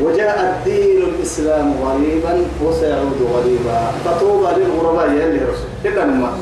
وجاء 0.01 0.41
الدين 0.41 1.03
الإسلام 1.03 1.75
غريبا 1.85 2.43
وسيعود 2.65 3.19
غريبا. 3.35 3.93
فطوبى 4.05 4.47
للغرباء 4.57 5.11
يلي 5.11 5.39
رسول. 5.45 5.71
كده 5.85 6.05
نما 6.05 6.33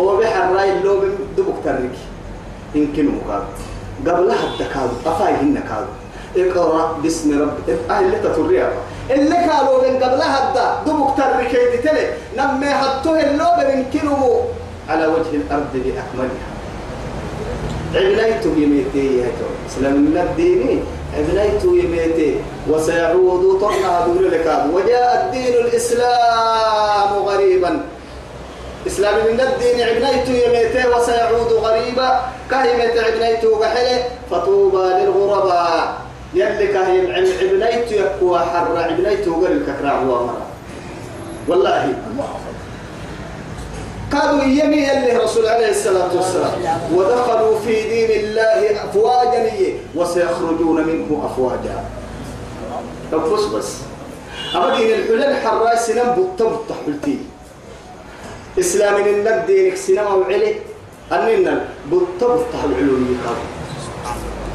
هو 0.00 0.16
بحر 0.16 0.52
رأي 0.54 0.72
اللو 0.78 1.00
دبك 1.36 1.54
ترك 1.64 1.90
يمكن 2.74 3.06
مقابل 3.06 3.44
قبلها 4.06 4.44
التكاد 4.52 4.90
أفاي 5.06 5.32
هن 5.32 5.60
كادو 5.68 5.92
اقرأ 6.36 6.98
باسم 7.02 7.42
رب 7.42 7.56
أهل 7.90 8.12
لك 8.12 8.32
تريها 8.36 8.72
اللي 9.10 9.36
قالوا 9.36 9.88
من 9.88 9.96
قبلها 9.96 10.48
الدا 10.48 10.92
دبك 10.92 11.16
تركي 11.16 11.76
تلي. 11.76 12.06
نمي 12.36 12.70
حطوه 12.70 13.20
اللوب 13.20 13.58
من 13.68 13.84
كيلو 13.92 14.40
على 14.88 15.06
وجه 15.06 15.32
الأرض 15.32 15.72
بأكملها. 15.74 16.48
عبنيت 17.94 18.44
يميتي 18.46 19.18
يا 19.18 19.28
اسلام 19.68 19.92
من 19.92 20.16
الدين 20.16 20.84
عبنيت 21.16 21.64
يميتي. 21.64 22.36
وسيعود 22.70 23.60
طرنا 23.60 24.06
دور 24.06 24.22
لك 24.22 24.64
وجاء 24.74 25.24
الدين 25.24 25.54
الإسلام 25.64 27.10
غريبا. 27.26 27.80
إسلام 28.86 29.14
من 29.32 29.40
الدين 29.40 29.88
عبنيت 29.88 30.28
يميته 30.28 30.96
وسيعود 30.96 31.52
غريبا. 31.52 32.20
كهمة 32.50 32.94
عبنيت 33.06 33.44
وحله 33.44 34.04
فطوبى 34.30 34.76
للغرباء 34.76 35.96
يلي 36.34 36.66
كهيم 36.66 37.12
عبنيت 37.12 37.92
يكوى 37.92 38.38
حر 38.38 38.78
عبنيت 38.78 39.26
الككرع 39.26 39.92
هو 39.92 40.26
مرة 40.26 40.46
والله. 41.48 41.94
قالوا 44.12 44.42
يمي 44.42 44.76
يلي 44.76 45.16
رسول 45.16 45.46
عليه 45.46 45.70
الصلاة 45.70 46.16
والسلام. 46.16 46.52
ودخلوا 46.94 47.58
في 47.58 47.82
دين 47.88 48.10
الله 48.20 48.84
أفواجا 48.84 49.50
وسيخرجون 49.94 50.84
منه 50.86 51.30
أفواجا. 51.32 51.84
تبص 53.12 53.44
بس. 53.44 53.74
أبدين 54.54 54.94
الحلال 54.94 55.36
حراس 55.46 55.90
بطبط 55.90 56.72
حلتين 56.86 57.28
إسلام 58.58 58.94
من 58.94 59.26
الدين 59.26 59.76
سينما 59.76 60.14
وعلي. 60.14 60.54
أننا 61.12 61.64
بالطبط 61.90 62.52
العلوم 62.64 63.18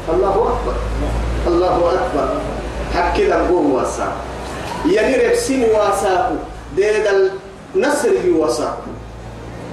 الله 0.08 0.34
أكبر. 0.52 0.76
الله 1.46 1.76
أكبر. 1.92 2.28
حكي 2.94 3.24
لنقوم 3.26 3.72
واسا 3.74 4.12
يعني 4.86 5.16
ربسين 5.16 5.64
واساكو 5.74 6.34
ديد 6.76 7.06
النصر 7.74 8.12
يواساكو 8.24 8.90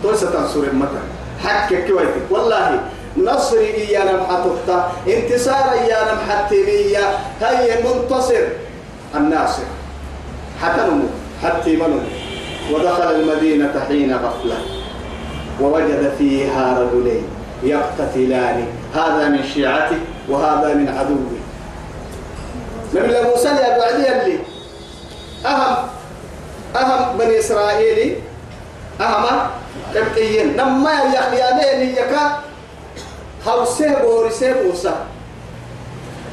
توسا 0.03 0.25
تنصر 0.25 0.59
المتن 0.59 1.05
حكي 1.43 1.81
كويتك 1.81 2.25
والله 2.29 2.81
نصر 3.17 3.57
إيانا 3.57 4.23
محطوطة. 4.23 4.91
انتصار 5.07 5.71
إيانا 5.71 6.13
محتمية. 6.13 7.19
هي 7.41 7.83
منتصر. 7.83 8.43
الناصر. 9.15 9.63
حتى 10.61 10.81
نمو. 10.81 11.07
حتى 11.43 11.75
منو 11.75 11.99
ودخل 12.73 13.15
المدينة 13.15 13.85
حين 13.87 14.13
غفلة. 14.13 14.57
ووجد 15.61 16.13
فيها 16.17 16.79
رجلين 16.79 17.23
يقتتلان. 17.63 18.65
هذا 18.95 19.29
من 19.29 19.43
شيعته 19.53 19.97
وهذا 20.29 20.73
من 20.73 20.87
عدوه 20.87 21.31
نبي 22.93 23.29
موسى 23.29 23.47
يا 23.47 23.77
بعدي 23.77 24.11
اللي 24.11 24.39
أهم 25.45 25.77
أهم 26.75 27.17
بني 27.17 27.39
إسرائيل 27.39 28.15
أهم 29.01 29.49
كبتين 29.95 30.57
نما 30.57 30.91
يخيانين 30.91 31.95
يكا 31.95 32.39
هوسه 33.47 34.01
بورسه 34.01 34.55
موسى. 34.67 34.93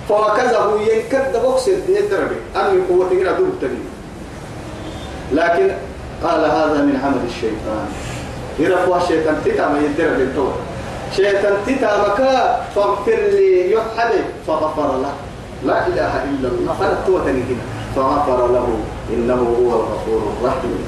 فوكذا 0.08 0.72
ينكد 0.80 1.42
بوكس 1.42 1.68
يدربي 1.68 2.36
أمي 2.56 2.82
قوة 2.88 3.08
غير 3.08 3.32
دور 3.32 3.48
لكن 5.32 5.70
قال 6.24 6.40
هذا 6.44 6.82
من 6.82 7.00
عمل 7.04 7.22
الشيطان. 7.28 7.86
يرفوا 8.58 8.96
الشيطان 8.96 9.36
تتا 9.44 9.68
ما 9.68 9.78
يدرب 9.78 10.20
الدور 10.20 10.54
شيطان 11.16 11.52
تتا 11.66 11.90
مكا 12.08 12.60
فاغفر 12.74 13.18
لي 13.32 13.72
يحدث 13.72 14.26
فغفر 14.46 14.98
له. 15.02 15.14
لا 15.66 15.86
إله 15.86 16.24
إلا 16.24 16.48
الله. 16.48 16.98
توتني 17.06 17.42
هنا. 17.42 17.64
فغفر 17.96 18.52
له. 18.52 18.68
إنه 19.14 19.34
هو 19.34 19.70
الغفور 19.70 20.32
الرحيم. 20.40 20.84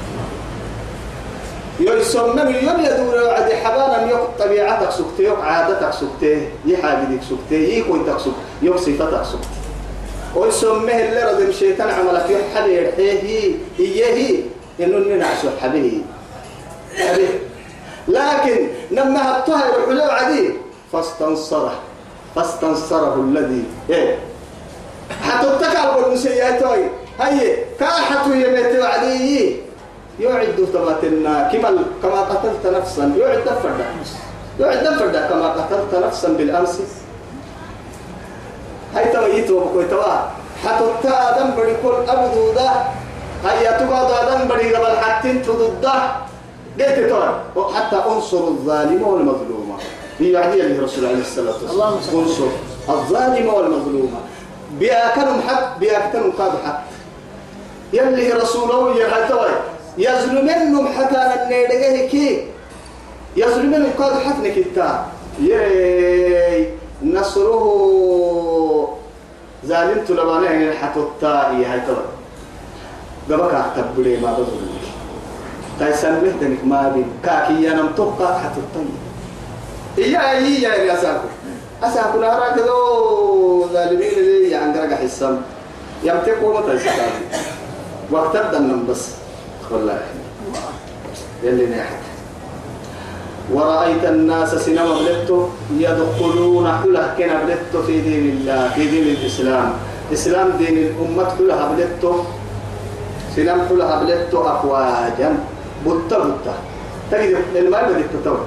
يسمى 1.79 2.41
يوم 2.41 2.79
يدور 2.79 3.29
عد 3.29 3.51
حبانا 3.63 4.09
يوم 4.09 4.19
طبيعتك 4.39 4.91
سكتي 4.91 5.23
يوم 5.23 5.41
عادتك 5.41 5.93
سكتي 5.93 6.47
يحاجدك 6.65 7.19
سكتي 7.29 7.79
يكون 7.79 8.05
تكسك 8.05 8.31
يوم 8.61 8.77
صفتك 8.77 9.23
سكتي. 9.23 9.59
ويسمى 10.35 11.09
اللي 11.09 11.23
رضي 11.31 11.43
الشيطان 11.43 11.89
عملك 11.89 12.25
يحد 12.29 12.69
يرحيه 12.69 13.55
إياه 13.79 14.43
إنه 14.83 15.15
ننعسو 15.15 15.47
حبيه 15.61 15.97
حبيه 16.97 17.39
لكن 18.07 18.67
لما 18.91 19.31
هبطها 19.31 19.63
الحلو 19.69 20.11
عدي 20.11 20.53
فاستنصره. 20.93 21.73
فاستنصره 22.35 23.15
الذي 23.15 23.63
إيه. 23.89 24.19
حتى 25.23 25.47
اتكال 25.47 26.03
بالمسيئات 26.03 26.63
هي 27.19 27.57
كاحة 27.79 28.25
يميت 28.33 28.79
وعدي 28.79 29.55
يعد 30.19 30.67
تماتنا 30.73 31.49
كما 31.53 31.83
كما 32.03 32.21
قتلت 32.21 32.67
نفسا. 32.75 33.13
يعد 33.17 33.43
فردا 33.63 33.85
يعد 34.59 34.99
فردا 34.99 35.27
كما 35.27 35.47
قتلت 35.47 36.05
نفسا 36.05 36.27
بالأمس. 36.27 36.79
هاي 38.95 39.05
تويت 39.11 39.49
وبكوي 39.51 39.85
توا. 39.85 40.41
حتى 40.65 41.09
آدم 41.09 41.49
بدي 41.51 41.73
كل 41.83 41.93
أبدو 42.07 42.53
ده 42.53 42.71
هيا 43.45 43.71
تقعد 43.71 44.11
آدم 44.11 44.55
بدي 44.55 44.75
قبل 44.75 44.97
حتى 44.97 45.33
تضد 45.33 45.85
قلت 46.79 47.09
توا 47.09 47.71
حتى 47.73 47.95
أنصر 47.95 48.37
الظالم 48.37 49.03
والمظلوم. 49.07 49.77
هي 50.19 50.37
عدي 50.37 50.61
اللي 50.61 50.79
رسول 50.79 51.05
عليه 51.05 51.21
الصلاة 51.21 51.53
والسلام. 51.61 51.93
أنصر 51.93 52.43
الظالم 52.89 53.47
والمظلوم. 53.53 54.19
بيأكلهم 54.79 55.41
حق 55.41 55.79
بيأكلهم 55.79 56.31
قاد 56.31 56.51
حق. 56.65 56.83
يلي 57.93 58.31
رسوله 58.31 58.95
يرهي 58.95 59.27
توا 59.27 59.45
يظلمنهم 59.97 60.87
حتى 60.87 61.17
النيدقه 61.43 62.07
كي. 62.07 62.47
يظلمنهم 63.37 63.91
قاد 63.99 64.13
حق 64.13 64.39
نكتا. 64.39 65.05
يي 65.41 66.69
نصره. 67.03 68.97
ظالمت 69.65 70.11
لبانا 70.11 70.51
يعني 70.51 70.77
حتى 70.77 70.99
التائي 70.99 71.65
هاي 71.65 71.79
تبا 71.79 72.05
قبك 73.31 73.53
أكتب 73.53 73.99
لي 73.99 74.17
ما 74.19 74.33
بظلم. 74.33 74.69
تاي 75.79 75.93
سنبه 75.93 76.33
دنك 76.41 76.61
ما 76.65 76.91
بين 76.95 77.05
كاكي 77.23 77.65
ينم 77.65 77.89
تبقى 77.97 78.39
حتى 78.39 78.59
التائي 78.59 78.95
إيا 79.97 80.31
إيا 80.31 80.73
يا 80.75 80.93
أساكو. 80.93 81.27
أساكو 81.83 82.19
نهارا 82.19 82.55
كذو 82.55 83.67
ظالمين 83.73 84.15
لي. 84.17 84.49
يعني 84.49 84.79
قرق 84.79 84.93
حسام. 84.93 85.41
يمتقوا 86.03 86.59
متى 86.59 86.73
يسكاري 86.75 87.21
وقت 88.11 88.35
الدنم 88.35 88.85
بس. 88.89 89.03
والله. 89.71 89.99
يلي 91.43 91.65
نحن 91.65 91.95
ورأيت 93.53 94.03
الناس 94.05 94.55
سينما 94.55 94.95
بلتو 94.95 95.47
يدخلون 95.79 96.67
حله 96.83 97.13
كنا 97.17 97.43
بلتو 97.43 97.83
في 97.87 98.01
دين 98.01 98.25
الله 98.29 98.69
في 98.75 98.87
دين 98.87 99.03
الإسلام. 99.15 99.73
إسلام 100.13 100.47
دين 100.59 100.77
الأمة 100.77 101.35
كلها 101.37 101.65
بلتو. 101.77 102.13
سينما 103.35 103.65
كلها 103.69 104.03
بلتو 104.03 104.41
أفواجا 104.41 105.35
بطة 105.85 106.17
بطة. 106.17 106.55
تجد 107.11 107.37
المال 107.55 107.85
بدك 107.85 108.05
تتوى 108.21 108.45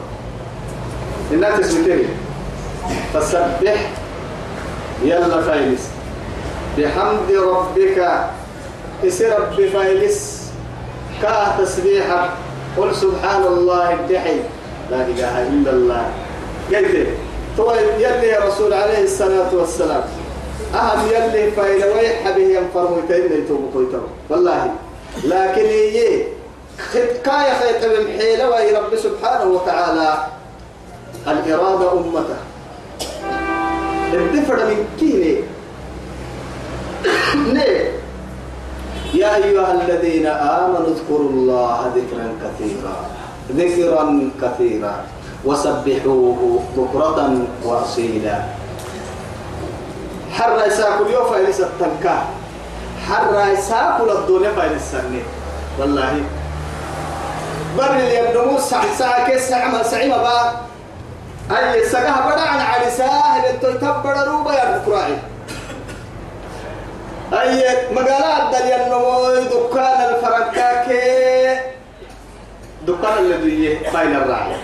الناس 1.33 1.61
تسمتين 1.61 2.09
فسبح. 3.15 3.91
يلا 5.05 5.43
فايلس. 5.43 5.89
بحمد 6.79 7.33
ربك. 7.33 8.29
اسر 9.05 9.41
رب 9.41 9.69
فايلس. 9.73 10.51
كاه 11.23 11.59
تسبيحا. 11.59 12.29
قل 12.77 12.97
سبحان 12.97 13.43
الله 13.43 13.93
الدحي. 13.93 14.37
لا 14.91 15.01
إله 15.07 15.49
إلا 15.49 15.71
الله. 15.71 16.05
قلت 16.73 17.09
تو 17.57 17.73
يلي 17.99 18.29
يا 18.29 18.41
رسول 18.47 18.73
عليه 18.73 19.05
الصلاة 19.05 19.55
والسلام. 19.55 20.03
أهم 20.75 21.07
يلي 21.07 21.51
فايل 21.51 21.85
ويح 21.85 22.31
به 22.37 22.43
ينفر 22.43 22.95
ميتين 22.95 23.33
يتوب 23.33 23.71
كويتو 23.73 23.99
والله. 24.31 24.71
لكن 25.25 25.63
هي 25.63 26.23
كاية 27.25 27.53
خيط 27.53 27.85
من 27.85 28.19
حيلة 28.19 28.51
وهي 28.51 28.77
رب 28.77 28.97
سبحانه 28.97 29.51
وتعالى 29.51 30.27
الإرادة 31.27 31.93
أمته. 31.93 32.37
الدفر 34.13 34.57
من 34.57 34.85
كيني 35.01 35.37
ليه؟ 37.53 37.91
يا 39.15 39.37
أيها 39.37 39.73
الذين 39.73 40.27
آمنوا 40.27 40.89
اذكروا 40.89 41.31
الله 41.31 41.93
ذكرا 41.97 42.27
كثيرا. 42.43 42.97
ذكرا 43.53 44.31
كثيرا. 44.43 44.95
وسبحوه 45.45 46.63
بكرة 46.77 47.19
وأصيلا. 47.65 48.64
حر 50.45 50.67
يساك 50.67 51.01
اليوم 51.01 51.31
فايلس 51.31 51.61
التنكا 51.61 52.25
حر 53.09 53.53
يساك 53.53 54.01
الدنيا 54.01 54.53
فايلس 54.53 54.83
السنة 54.83 55.23
والله. 55.79 56.23
بر 57.79 57.91
اللي 57.91 58.15
يبنمو 58.19 58.59
ساعة 58.59 58.95
ساعة 58.99 59.31
كيس 59.31 59.49
ساعة 59.49 59.83
سعيمة 59.83 60.17
با 60.17 60.53
أي 61.57 61.85
ساعة 61.89 62.27
بدا 62.29 62.41
عن 62.41 62.61
علي 62.61 62.91
ساهل 62.91 63.45
انتو 63.45 63.69
يتبر 63.69 64.17
روبا 64.29 64.53
يا 64.55 64.79
بكراعي 64.79 65.17
أي 67.33 67.77
مقالات 67.93 68.55
دل 68.55 68.67
ينمو 68.71 69.35
دكان 69.35 70.15
الفرنكاكي. 70.15 71.61
دكان 72.87 73.19
الذي 73.19 73.69
بين 73.95 74.17
الراعي 74.17 74.57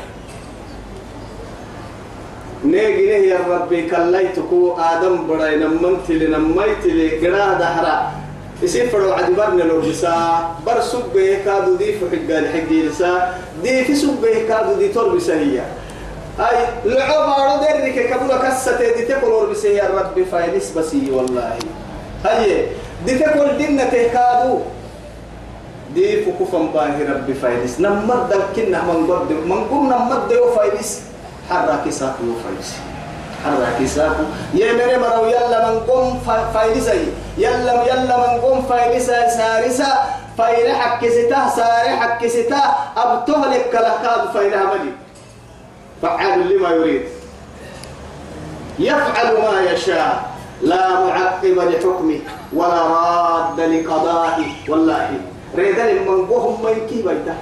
نيجي 2.65 3.07
نه 3.07 3.27
يا 3.33 3.39
ربي 3.49 3.89
كليتكو 3.89 4.77
آدم 4.77 5.27
براي 5.27 5.57
نمنت 5.57 6.07
لي 6.09 6.27
نميت 6.27 6.85
لي 6.85 7.09
قرا 7.21 7.59
دهرا. 7.59 8.13
يصير 8.63 8.89
فرو 8.89 9.13
عجبرنا 9.13 9.63
لو 9.63 9.81
بسا 9.81 10.17
بر 10.67 10.81
سبه 10.81 11.41
كادو 11.45 11.81
دي 11.81 11.97
في 11.97 12.05
حق 12.13 12.29
حقي 12.53 12.83
لسا 12.83 13.33
دي 13.63 13.85
في 13.85 13.95
سبه 13.95 14.45
كادو 14.49 14.77
دي 14.77 14.89
تور 14.89 15.17
بسهية 15.17 15.65
أي 16.41 16.57
لعب 16.85 17.29
عرض 17.29 17.61
درك 17.61 17.97
كبولا 18.13 18.37
كسته 18.37 18.93
دي 18.97 19.05
تقول 19.09 19.51
بسه 19.51 19.69
يا 19.69 19.89
ربي 19.97 20.25
فايلس 20.25 20.71
بسي 20.77 21.11
والله. 21.11 21.57
هي 22.25 22.67
دي 23.07 23.19
تقول 23.19 23.57
دينة 23.57 23.89
كادو. 23.89 24.59
دي 25.95 26.25
فكوفا 26.25 26.59
باهي 26.75 27.03
ربي 27.09 27.35
فايلس 27.35 27.81
نمد 27.81 28.31
كنا 28.57 28.85
من 28.85 29.09
قد 29.09 29.33
من 29.49 29.65
قم 29.65 29.89
نمد 29.89 30.31
يو 30.31 30.53
فايلس 30.53 31.03
حرك 31.51 31.91
ساق 31.91 32.17
يو 32.25 32.35
فايلس 32.43 32.71
حرك 33.45 33.87
ساق 33.87 34.17
يا 34.55 34.73
مري 34.73 34.97
مرو 34.97 35.27
يلا 35.27 35.71
من 35.71 35.81
قم 35.89 36.19
فايلس 36.55 36.89
يلا 37.39 37.75
يلا 37.91 38.17
من 38.17 38.41
قم 38.41 38.63
فايلس 38.63 39.07
سارسا 39.07 39.91
فايل 40.39 40.73
حك 40.73 41.09
ستا 41.09 41.49
سار 41.57 41.87
حك 42.01 42.27
ستا 42.27 42.63
أبته 42.97 43.41
لك 43.47 43.65
كلكاد 43.73 44.23
فايل 44.35 44.55
همدي 44.55 44.93
فعال 46.03 46.57
لما 46.57 46.69
يريد. 46.69 47.03
يفعل 48.79 49.33
ما 49.37 49.61
يشاء. 49.73 50.31
لا 50.63 51.01
معقب 51.01 51.57
لحكمه 51.59 52.21
ولا 52.53 52.83
راد 52.87 53.61
لقضائه. 53.61 54.51
والله 54.69 55.11
ريدان 55.57 55.97
من 56.09 56.27
قوهم 56.27 56.63
ما 56.65 56.71
ينكي 56.71 57.03
بيتا 57.03 57.35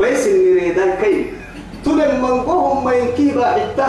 إن 0.00 0.54
ريدان 0.54 1.02
كي 1.02 1.37
تلم 1.84 2.22
من 2.22 2.42
قوهم 2.42 2.84
ما 2.84 2.92
ينكي 2.92 3.30
باعتا 3.30 3.88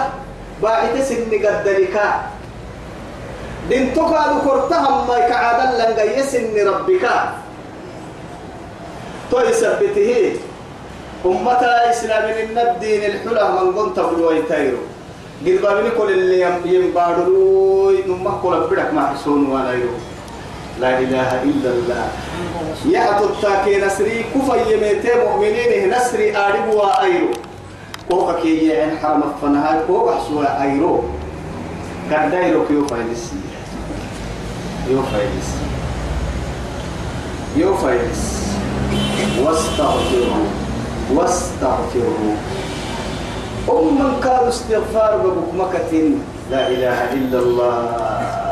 باعتا 0.61 1.01
سن 1.03 1.29
قدركا 1.31 2.07
دين 3.69 3.93
تقال 3.93 4.31
كرتهم 4.45 5.07
ما 5.07 5.15
يكعادل 5.17 5.69
لن 5.77 5.93
يسن 6.17 6.55
ربك. 6.67 7.05
تو 9.31 9.39
يثبته 9.39 10.41
أمتا 11.25 11.89
إسلام 11.89 12.25
من 12.49 12.57
الدين 12.57 13.01
الحلى 13.05 13.45
من 13.61 13.67
قنت 13.77 13.99
بالويتيرو 13.99 14.81
قد 15.45 15.57
بابني 15.61 15.89
كل 15.93 16.09
اللي 16.09 16.41
ينبارو 16.65 17.91
نمك 18.09 18.41
كل 18.41 18.59
بدك 18.73 18.89
ما 18.93 19.13
حسون 19.13 19.45
ولا 19.51 19.73
يرو 19.73 20.01
لا 20.81 20.99
إله 20.99 21.29
إلا 21.43 21.69
الله. 21.69 22.05
يا 22.89 23.05
تتاكي 23.19 23.77
نسري 23.85 24.25
كفا 24.33 24.55
يميتي 24.55 25.11
مؤمنين 25.21 25.93
نسري 25.93 26.37
آربوا 26.37 27.03
أيرو. 27.03 27.29
كوكا 28.09 28.41
كي 28.41 28.67
يعين 28.67 28.97
حرم 28.97 29.23
الفنهاي 29.23 29.79
كوكا 29.87 30.15
حسوا 30.15 30.63
أيرو. 30.63 31.03
قد 32.11 32.31
دايرو 32.31 32.65
كيو 32.67 32.87
فايدس. 32.87 33.33
يو 34.89 35.01
فايدس. 35.03 35.49
يو 37.57 37.73
فايدس. 37.77 38.23
واستغفروا. 39.45 40.45
واستغفروا. 41.13 42.35
أم 43.69 43.85
من 43.99 44.19
كان 44.23 44.47
استغفار 44.47 45.17
ببكمكة 45.17 46.11
لا 46.51 46.67
إله 46.67 47.13
إلا 47.13 47.39
الله. 47.39 48.48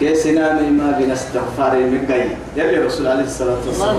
كيسنا 0.00 0.52
ما 0.70 0.90
بين 0.98 1.10
استغفار 1.10 1.72
المقاي 1.72 2.28
يلي 2.56 2.78
الرسول 2.78 3.06
عليه 3.06 3.24
الصلاة 3.24 3.56
والسلام 3.66 3.96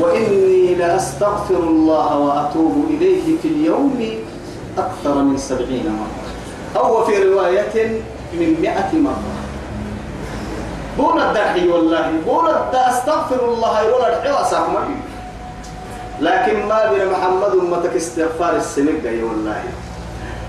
وإني 0.00 0.74
لأستغفر 0.74 1.54
الله 1.54 2.18
وأتوب 2.18 2.84
إليه 2.90 3.38
في 3.42 3.48
اليوم 3.48 4.00
أكثر 4.78 5.14
من 5.22 5.38
سبعين 5.38 5.86
مرة. 5.86 6.80
أو 6.82 7.04
في 7.04 7.22
رواية 7.22 8.02
من 8.32 8.56
مئة 8.60 8.92
مرة. 8.98 9.32
بول 10.98 11.20
الدحي 11.20 11.68
والله 11.68 12.12
بول 12.26 12.50
أستغفر 12.74 13.44
الله 13.54 13.80
يقول 13.80 14.46
ساكمري 14.46 14.96
لكن 16.20 16.66
ما 16.66 16.92
بين 16.92 17.06
محمد 17.06 17.52
أمتك 17.62 17.96
استغفار 17.96 18.56
السنة 18.56 19.06
والله. 19.06 19.62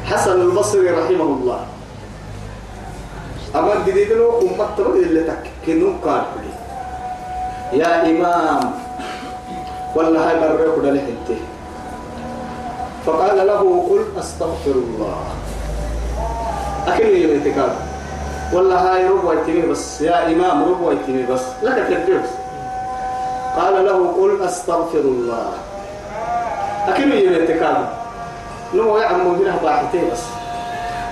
حسن 0.06 0.42
البصري 0.42 0.90
رحمه 0.90 1.24
الله. 1.24 1.60
أما 3.56 3.74
جديد 3.88 4.12
له 4.12 4.42
أمة 4.42 4.66
تبغى 4.78 5.00
اللي 5.00 5.34
تكنون 5.64 6.00
قال 6.06 6.22
يا 7.74 8.10
إمام 8.10 8.72
ولا 9.96 10.30
هاي 10.30 10.40
بريك 10.40 10.78
ولا 10.78 10.92
لحنته 10.92 11.42
فقال 13.06 13.48
له 13.48 13.62
قل 13.90 14.20
أستغفر 14.20 14.72
الله. 14.72 15.24
أكيد 16.88 17.30
يمتكاد 17.30 17.72
ولا 18.54 18.78
هاي 18.94 19.08
ربع 19.08 19.34
يتمي 19.34 19.62
بس. 19.62 20.02
يا 20.02 20.28
إمام 20.28 20.64
ربع 20.64 20.92
يتمي 20.92 21.24
بس. 21.24 21.42
لك 21.64 21.88
تدرس 21.88 22.30
قال 23.58 23.86
له 23.86 24.14
قل 24.22 24.44
أستغفر 24.46 25.00
الله. 25.00 25.52
أكيد 26.88 27.14
يمتكاد 27.14 27.86
نو 28.74 28.98
منها 29.34 29.58
باحتين 29.64 30.10
بس. 30.12 30.24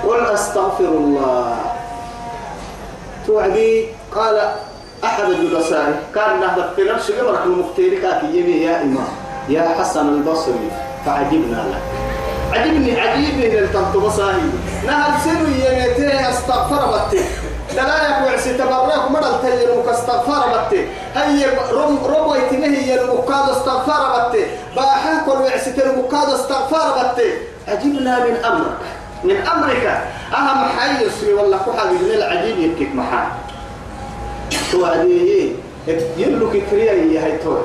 قل 0.07 0.25
أستغفر 0.25 0.85
الله. 0.85 1.66
توعدي 3.27 3.85
قال 4.15 4.51
أحد 5.03 5.23
الجلساء 5.23 6.03
كان 6.15 6.39
نهضة 6.39 6.73
في 6.75 6.83
نفس 6.83 7.11
قبرك 7.11 7.41
المختير 7.45 8.01
كاكي 8.01 8.25
يمي 8.25 8.51
يا 8.61 8.81
إمام 8.81 9.07
يا 9.49 9.69
حسن 9.79 10.07
البصري 10.09 10.71
فعجبنا 11.05 11.63
لك. 11.71 11.81
عجبني 12.59 13.01
عجيبني 13.01 13.49
للتنط 13.49 13.97
بصاهي 13.97 14.41
نهر 14.85 15.11
سنو 15.23 15.45
يميتي 15.47 16.29
أستغفر 16.29 16.97
بتي 17.07 17.21
دلا 17.73 18.09
يكوع 18.19 18.37
ستبرك 18.37 19.11
مرل 19.11 19.41
تير 19.41 19.91
أستغفر 19.91 20.43
بتي 20.67 20.87
هي 21.15 21.45
رم 21.73 21.97
ربو 22.05 22.35
يتنهي 22.35 23.01
المقاد 23.01 23.49
أستغفر 23.49 24.29
بتي 24.29 24.45
باحا 24.75 25.23
كل 25.25 25.31
وعسيت 25.31 25.79
المقاد 25.79 26.29
أستغفر 26.29 27.11
بتي 27.13 27.33
عجبنا 27.67 28.25
من 28.25 28.35
أمرك. 28.45 28.77
من 29.23 29.35
أمرك 29.35 29.85
أهم 30.33 30.65
حيث 30.77 31.23
والله 31.37 31.57
كحل 31.57 31.93
من 31.93 32.11
العجيب 32.13 32.57
يكيك 32.59 32.95
محا 32.95 33.27
توعديه 34.71 35.51
كريا 36.71 36.91
هي 36.91 37.37
توي 37.37 37.61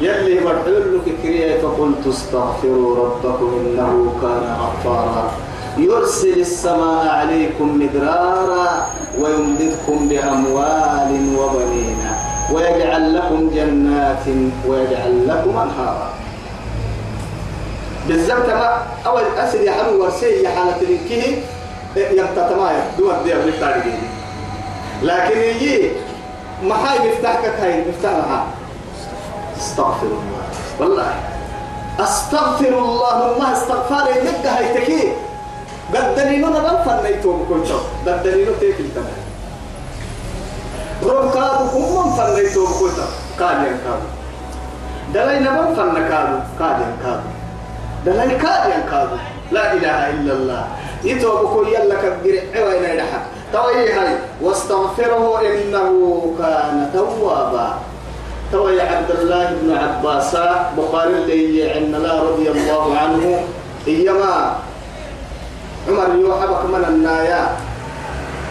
يلي 0.00 0.40
مرحل 0.40 0.94
لك 0.94 1.06
كريا 1.22 1.58
فقلت 1.62 2.06
استغفروا 2.06 2.96
ربكم 2.96 3.48
إنه 3.60 4.12
كان 4.22 4.44
غفارا. 4.60 5.32
يرسل 5.78 6.40
السماء 6.40 7.08
عليكم 7.08 7.80
مدرارا 7.80 8.86
ويمددكم 9.20 10.08
بأموال 10.08 11.10
وبنين. 11.38 12.02
ويجعل 12.52 13.16
لكم 13.16 13.50
جنات 13.54 14.26
ويجعل 14.68 15.28
لكم 15.28 15.50
أنهارا. 15.50 16.08
بالضبط 18.08 18.48
ما 18.48 18.82
أول 19.06 19.22
أسد 19.38 19.60
يحمل 19.60 19.94
ورسي 19.94 20.48
حالة 20.48 20.76
الكيه 20.82 21.36
يمتتمايا 21.96 22.84
دور 22.98 23.14
دي 23.24 23.34
أبنك 23.34 23.54
تاريخي 23.60 23.92
لكن 25.02 25.38
يجي 25.38 25.90
محاي 26.62 26.98
مفتاحك 26.98 27.84
مفتاح 27.88 28.12
محا 28.12 28.46
استغفر 29.58 30.06
الله. 30.06 30.44
والله. 30.80 31.14
استغفر 32.00 32.68
الله. 32.68 33.38
ما 33.38 33.52
استغفار 33.52 34.08
يدك 34.10 34.46
هاي 34.46 34.74
تكي. 34.74 35.12
قد 35.94 36.14
دليلنا 36.16 36.58
بل 36.58 36.84
فنيتو 36.84 37.32
بكل 37.36 37.62
قد 38.06 38.22
دليلنا 38.22 38.58
تيكل 38.60 38.84
تمام 38.94 39.22
روم 41.02 41.30
كادو 41.30 41.68
كم 41.68 42.10
فنيتو 42.16 42.66
بكل 42.66 42.90
قال 43.40 43.56
ينكادو 43.56 44.08
دليلنا 45.14 45.60
بل 45.60 45.76
فنكادو 45.76 46.38
قال 46.60 46.82
دلائل 48.06 48.30
كاد 48.42 48.62
ينكاد 48.74 49.08
لا 49.52 49.72
إله 49.72 50.10
إلا 50.10 50.32
الله. 50.32 50.64
يتوبكو 51.04 51.62
يلا 51.62 51.94
كبير. 52.02 52.42
عوين 52.54 52.84
يدحا 52.84 53.20
توي 53.52 53.92
هاي. 53.92 54.16
واستغفره 54.42 55.40
إنه 55.40 55.88
كان 56.38 56.90
توابا. 56.94 57.78
توي 58.52 58.80
عبد 58.80 59.10
الله 59.10 59.56
بن 59.62 59.76
عباس. 59.76 60.36
بخاري 60.78 61.14
اللي 61.14 61.72
عن 61.72 61.92
لا 62.02 62.22
رضي 62.22 62.50
الله 62.50 62.96
عنه. 62.98 63.40
إيما. 63.88 64.56
عمر 65.88 66.08
يوحبك 66.20 66.64
من 66.64 66.84
النايا. 66.88 67.42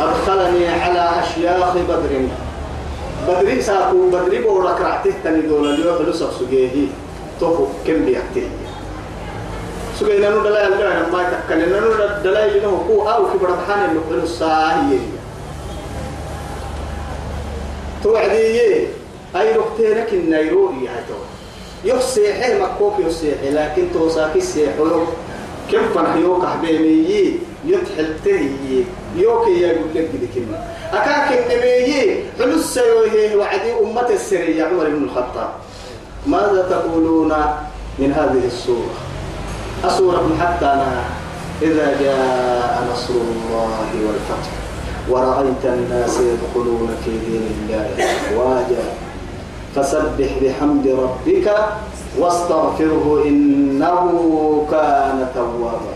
أدخلني 0.02 0.68
على 0.68 1.04
أشياخ 1.20 1.74
بدر. 1.90 2.14
بدري 3.28 3.62
ساقو 3.62 4.10
بدري 4.10 4.42
بورك 4.42 4.82
رعته 4.82 5.14
تني 5.24 5.42
دولا 5.42 5.70
اليوم. 5.70 5.98
فلوس 5.98 6.24
سجيه 6.40 6.88
توفو. 7.40 7.66
كم 7.88 8.06
بيحتيه 8.06 8.61
سجى 10.02 10.18
نانو 10.18 10.44
دلائل 10.44 10.74
الله 10.74 11.10
ما 11.14 11.22
تكلم 11.46 11.70
نانو 11.70 11.90
دلائل 12.24 12.58
إنه 12.58 12.86
هو 12.90 13.10
أو 13.10 13.26
في 13.30 13.38
برهان 13.38 13.90
إنه 13.90 14.02
كل 14.10 14.16
الصاهي 14.24 14.98
توعدي 18.04 18.88
أي 19.36 19.54
ركتينك 19.54 20.10
النيروبي 20.14 20.88
هاتو 20.90 21.20
يحسي 21.86 22.34
حي 22.34 22.60
مكوك 22.62 22.94
يحسي 23.00 23.32
لكن 23.54 23.84
توساكي 23.94 24.42
سيحلو. 24.42 25.06
كم 25.72 25.94
فرحيوك 25.96 26.46
حبيبي 26.46 27.40
يتحل 27.66 28.14
تهي 28.26 28.84
يوكي 29.16 29.62
يقول 29.62 29.90
لك 29.96 30.10
كلمة 30.36 30.58
أكاك 30.94 31.40
النبي 31.40 32.24
حلوس 32.40 32.66
سيوهي 32.74 33.36
وعدي 33.36 33.72
أمة 33.84 34.10
السرية 34.10 34.64
عمر 34.64 34.90
بن 34.90 35.04
الخطاب. 35.04 35.52
ماذا 36.28 36.68
تقولون 36.70 37.34
من 38.00 38.14
هذه 38.14 38.46
السورة 38.46 39.11
أسورة 39.86 40.30
حتى 40.42 40.66
أنا 40.66 41.04
إذا 41.62 41.96
جاء 42.02 42.84
نصر 42.94 43.14
الله 43.14 43.78
والفتح 44.08 44.52
ورأيت 45.10 45.66
الناس 45.66 46.18
يدخلون 46.20 46.90
في 47.06 47.12
دين 47.12 47.44
الله 47.64 48.06
أفواجا 48.06 48.84
فسبح 49.76 50.30
بحمد 50.42 50.88
ربك 50.88 51.56
واستغفره 52.20 53.24
إنه 53.26 54.68
كان 54.72 55.28
توابا. 55.36 55.94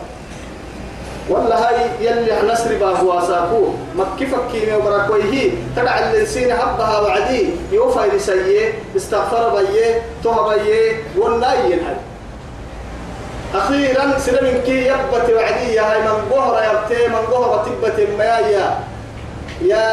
والله 1.30 1.56
هاي 1.56 1.90
يلي 2.02 2.52
نسر 2.54 2.78
باه 2.80 3.04
واساكو 3.04 3.62
مكفك 3.98 4.40
كيمي 4.52 4.74
وبركويه 4.78 5.52
تدع 5.76 6.00
اللسين 6.00 6.54
حبها 6.54 7.00
وعدي 7.00 7.50
يوفى 7.72 8.00
لسيه 8.16 8.74
استغفر 8.96 9.50
بيه 9.56 10.02
توه 10.24 10.56
بيه 10.56 10.92
والناين 11.18 11.80
هاي 11.80 11.96
أخيرا 13.58 14.20
سلم 14.20 14.62
كي 14.66 14.88
يبت 14.88 15.30
وعدي 15.36 15.80
هاي 15.80 16.02
من 16.02 16.30
ظهر 16.32 16.64
يبتي 16.64 17.08
من 17.08 17.22
ظهر 17.32 17.66
تبت 17.66 18.00
الميايا 18.00 18.80
يا 19.62 19.88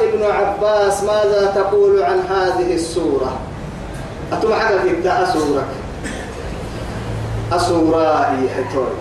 ابن 0.00 0.22
عباس 0.24 1.02
ماذا 1.02 1.52
تقول 1.54 2.02
عن 2.02 2.18
هذه 2.30 2.74
السورة؟ 2.74 3.32
أتم 4.32 4.54
حاجة 4.54 4.76
تبدأ 4.76 5.22
أسورك. 5.22 5.66
أسورائي 7.52 8.48
حتوي 8.56 8.94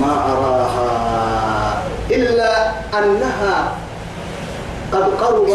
ما 0.00 0.12
أراها 0.12 1.82
إلا 2.10 2.70
أنها 2.98 3.72
قد 4.92 5.02
قرب 5.02 5.48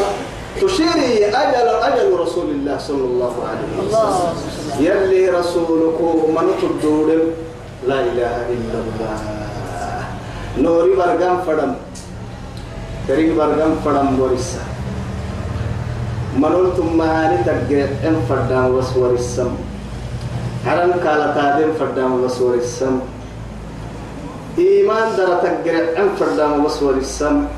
تشيري 0.57 1.29
أجل 1.29 1.67
أجل 1.69 2.09
رسول 2.17 2.49
الله 2.49 2.77
صلى 2.77 3.05
الله 3.05 3.35
عليه 3.49 3.71
وسلم. 3.77 4.33
يلي 4.81 5.29
رسولك 5.29 5.99
من 6.33 6.47
تدور 6.57 7.09
لا 7.85 7.99
إله 8.01 8.35
إلا 8.49 8.77
الله. 8.81 9.17
نوري 10.57 10.93
برغم 10.97 11.37
فدم. 11.45 11.71
كريم 13.07 13.37
برغم 13.37 13.73
فدم 13.85 14.09
ورسا. 14.17 14.63
منول 16.39 16.77
ثم 16.77 17.01
هاني 17.01 17.43
تقرأ 17.43 17.89
ام 18.05 18.17
فدام 18.29 18.65
وسور 18.77 19.17
السم 19.17 19.51
حرم 20.65 20.91
قال 21.01 21.21
قادم 21.35 21.73
فدام 21.79 22.23
وسور 22.23 22.53
السم 22.61 23.01
إيمان 24.57 25.17
در 25.17 25.41
تقرأ 25.41 25.97
ام 25.97 26.09
فدام 26.19 26.65
وسور 26.65 27.01
السم 27.01 27.49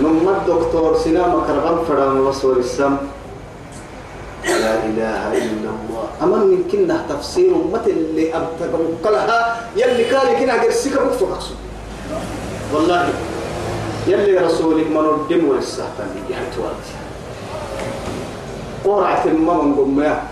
نما 0.00 0.32
الدكتور 0.36 0.98
سنا 0.98 1.28
مكرغم 1.28 1.84
فدام 1.84 2.26
وسور 2.26 2.56
السم 2.56 2.96
لا 4.44 4.74
إله 4.88 5.22
إلا 5.32 5.70
الله. 5.76 6.04
أما 6.22 6.36
من 6.36 6.64
كنا 6.72 7.04
تفسير 7.08 7.52
أمة 7.52 7.86
اللي 7.86 8.32
أبتقوا 8.32 9.12
لها 9.12 9.40
يلي 9.76 10.04
قال 10.08 10.40
كنا 10.40 10.62
قرسيك 10.62 10.92
بفتو 10.96 11.26
والله 12.74 13.08
يلي 14.06 14.38
رسولك 14.38 14.86
من 14.88 15.04
الدم 15.04 15.48
والسهتان 15.48 16.10
يحتوالتي 16.30 16.96
قرعة 18.84 19.24
الممن 19.24 19.74
قمنا 19.74 20.22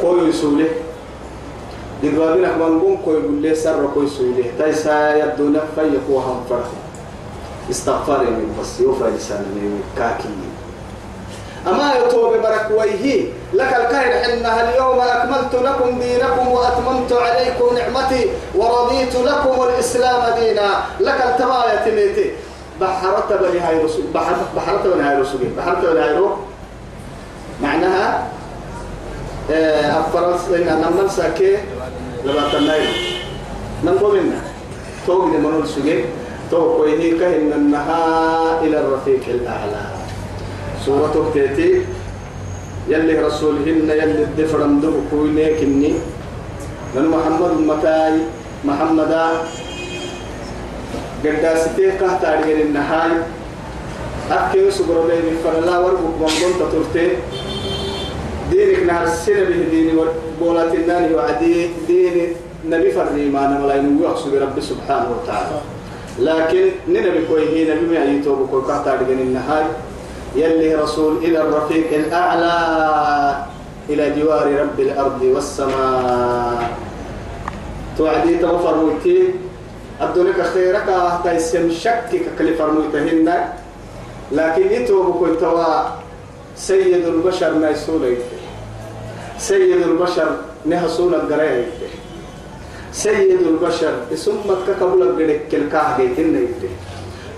كوي 0.00 0.28
يسولي. 0.28 0.68
دقابنا 2.02 2.48
كمان 2.48 2.80
قم 2.80 2.96
كوي 3.04 3.14
يقول 3.14 3.42
لي 3.42 3.54
سر 3.54 3.88
كوي 3.94 4.04
يسولي. 4.04 4.44
تايسا 4.58 5.16
يبدو 5.16 5.48
نفا 5.48 5.82
يقوها 5.82 6.40
فرح 6.48 6.68
استغفار 7.70 8.20
من 8.20 8.56
بس 8.60 8.80
يوفى 8.80 9.04
لسان 9.04 9.80
كاكي 9.96 10.28
أما 11.66 11.92
يتوب 11.94 12.32
برك 12.32 12.70
لك 13.52 13.76
الكائن 13.76 14.30
إنها 14.30 14.70
اليوم 14.70 15.00
أكملت 15.00 15.54
لكم 15.54 15.98
دينكم 15.98 16.48
وأتممت 16.48 17.12
عليكم 17.12 17.74
نعمتي 17.74 18.30
ورضيت 18.54 19.14
لكم 19.14 19.62
الإسلام 19.62 20.34
دينا. 20.38 20.70
لك 21.00 21.20
التباية 21.22 21.84
تميتي. 21.84 22.30
بحرت 22.80 23.32
بني 23.32 23.60
هاي 23.60 23.84
رسول 23.84 24.04
بحرت 24.56 24.86
بني 24.86 25.02
هاي 25.02 25.20
رسول. 25.20 25.40
بحرت 25.56 25.84
بني 25.86 26.00
هاي 26.00 26.12
رسول 26.12 26.36
معناها 27.62 28.26
الفرنس 29.50 30.40
إن 30.48 30.66
نمن 30.66 31.08
ساكي 31.08 31.56
لما 32.24 32.48
تنايل 32.52 32.88
نقول 33.84 34.20
منا 34.20 34.40
توق 35.06 35.24
لمنول 35.24 35.68
سجى 35.68 36.04
توق 36.50 36.80
ويه 36.80 37.18
كهن 37.18 37.52
النها 37.52 38.02
إلى 38.62 38.80
الرفيق 38.80 39.24
الأعلى. 39.28 39.84
سورة 40.86 41.30
تيتي 41.34 41.82
يلي 42.88 43.18
رسولهن 43.18 43.90
يلي 43.90 44.22
الدفر 44.30 44.66
مدر 44.66 44.92
كوينيك 45.10 45.62
إني. 45.62 45.94
من 46.94 47.04
محمد 47.08 47.52
متاي 47.66 48.14
محمدا. 48.64 49.26
قداستي 51.24 51.90
قهت 51.90 52.24
على 52.24 52.62
النهاي. 52.62 53.12
أكيد 54.30 54.68
سبحانه 54.70 55.06
بين 55.06 55.38
فرلا 55.44 55.78
وربك 55.78 56.18
من 56.18 56.26
قلت 56.26 56.60
ترتي 56.72 57.08
دينك 58.50 58.82
نهر 58.86 59.04
السنة 59.04 59.44
به 59.50 59.70
ديني 59.70 59.92
بولات 60.40 60.74
الناني 60.74 61.14
وعدي 61.14 61.70
ديني 61.86 62.24
نبي 62.66 62.90
فرني 62.90 63.30
ما 63.30 63.46
نملا 63.46 63.74
ينوح 63.74 64.18
برب 64.32 64.60
سبحانه 64.60 65.08
وتعالى. 65.14 65.75
لكن 66.18 66.70
ننبي 66.88 67.26
كويه 67.28 67.74
نبي 67.74 67.98
ما 67.98 68.04
يتوب 68.04 68.48
كوي 68.50 68.62
قهت 68.62 68.88
على 68.88 69.12
النهاي. 69.12 69.64
يلي 70.36 70.74
رسول 70.74 71.16
إلى 71.16 71.40
الرفيق 71.40 71.92
الأعلى 71.92 72.56
إلى 73.88 74.04
جوار 74.20 74.60
رب 74.60 74.80
الأرض 74.80 75.22
والسماء. 75.22 76.70
توعدي 77.98 78.38
توفر 78.38 78.84
ويتي 78.84 79.28
أدونك 80.00 80.42
خيرك 80.42 80.88
تيسم 81.24 81.70
شكك 81.70 82.22
كل 82.38 82.54
فرمويتهن 82.54 83.28
لكن 84.32 84.72
يتوب 84.72 85.16
كنت 85.20 85.42
سيد 86.56 87.04
البشر 87.06 87.54
ما 87.54 87.70
يسول 87.70 88.16
سيد 89.38 89.82
البشر 89.82 90.36
نهسون 90.66 91.14
القراية 91.14 91.64
سيد 92.96 93.40
البشر 93.46 93.94
اسمك 94.12 94.58
كقبل 94.66 95.02
القريك 95.02 95.54
الكاه 95.54 95.96
جيتنا 95.96 96.40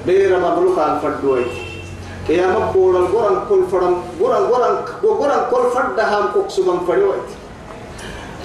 بير 0.07 0.39
مبروك 0.39 0.79
على 0.79 0.93
الفردويت 0.97 1.47
يا 2.29 2.47
مبور 2.47 2.97
القران 2.97 3.37
كل 3.49 3.63
فرم 3.73 4.03
قران 4.21 4.45
قران 4.47 4.77
قران 5.03 5.43
كل 5.51 5.65
فرد 5.75 6.01
هم 6.01 6.27
كوكسبان 6.35 6.81
فريويت 6.87 7.29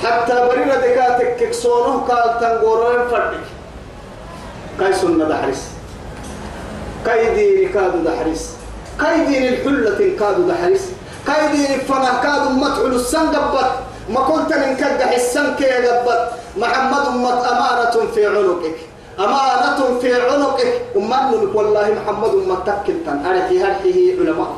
حتى 0.03 0.47
برينا 0.49 0.76
دكاتك 0.76 1.49
كسونه 1.49 1.93
قال 2.09 2.39
تنقورين 2.39 3.07
فردك 3.11 3.45
كاي 4.80 4.93
سنة 4.93 5.26
دحرس. 5.26 5.61
كاي 7.05 7.36
دين 7.36 7.70
كادو 7.70 7.97
دحرس. 7.97 8.55
كاي 9.01 9.26
دين 9.26 9.43
الحلة 9.53 10.18
كادو 10.20 10.41
دحرس. 10.47 10.84
كاي 11.28 11.51
دين 11.51 11.74
الفنه 11.74 12.22
كادو 12.24 12.49
متعل 12.49 12.95
السن 12.95 13.28
قبت 13.28 13.72
ما 14.09 14.20
كنت 14.20 14.53
من 14.53 14.76
كدح 14.76 15.11
السن 15.11 15.55
كي 15.55 15.72
قبت 16.04 16.32
محمد 16.58 17.06
مت 17.18 17.45
أمانة 17.45 18.12
في 18.16 18.28
عنقك. 18.28 18.78
أمانة 19.20 19.99
في 20.01 20.22
عنقك. 20.22 20.82
أمان 20.95 21.34
والله 21.54 21.95
محمد 22.04 22.34
مت 22.36 22.68
تكلتن 22.68 23.26
أنا 23.26 23.47
في 23.47 23.64
هذه 23.64 24.16
علماء 24.20 24.54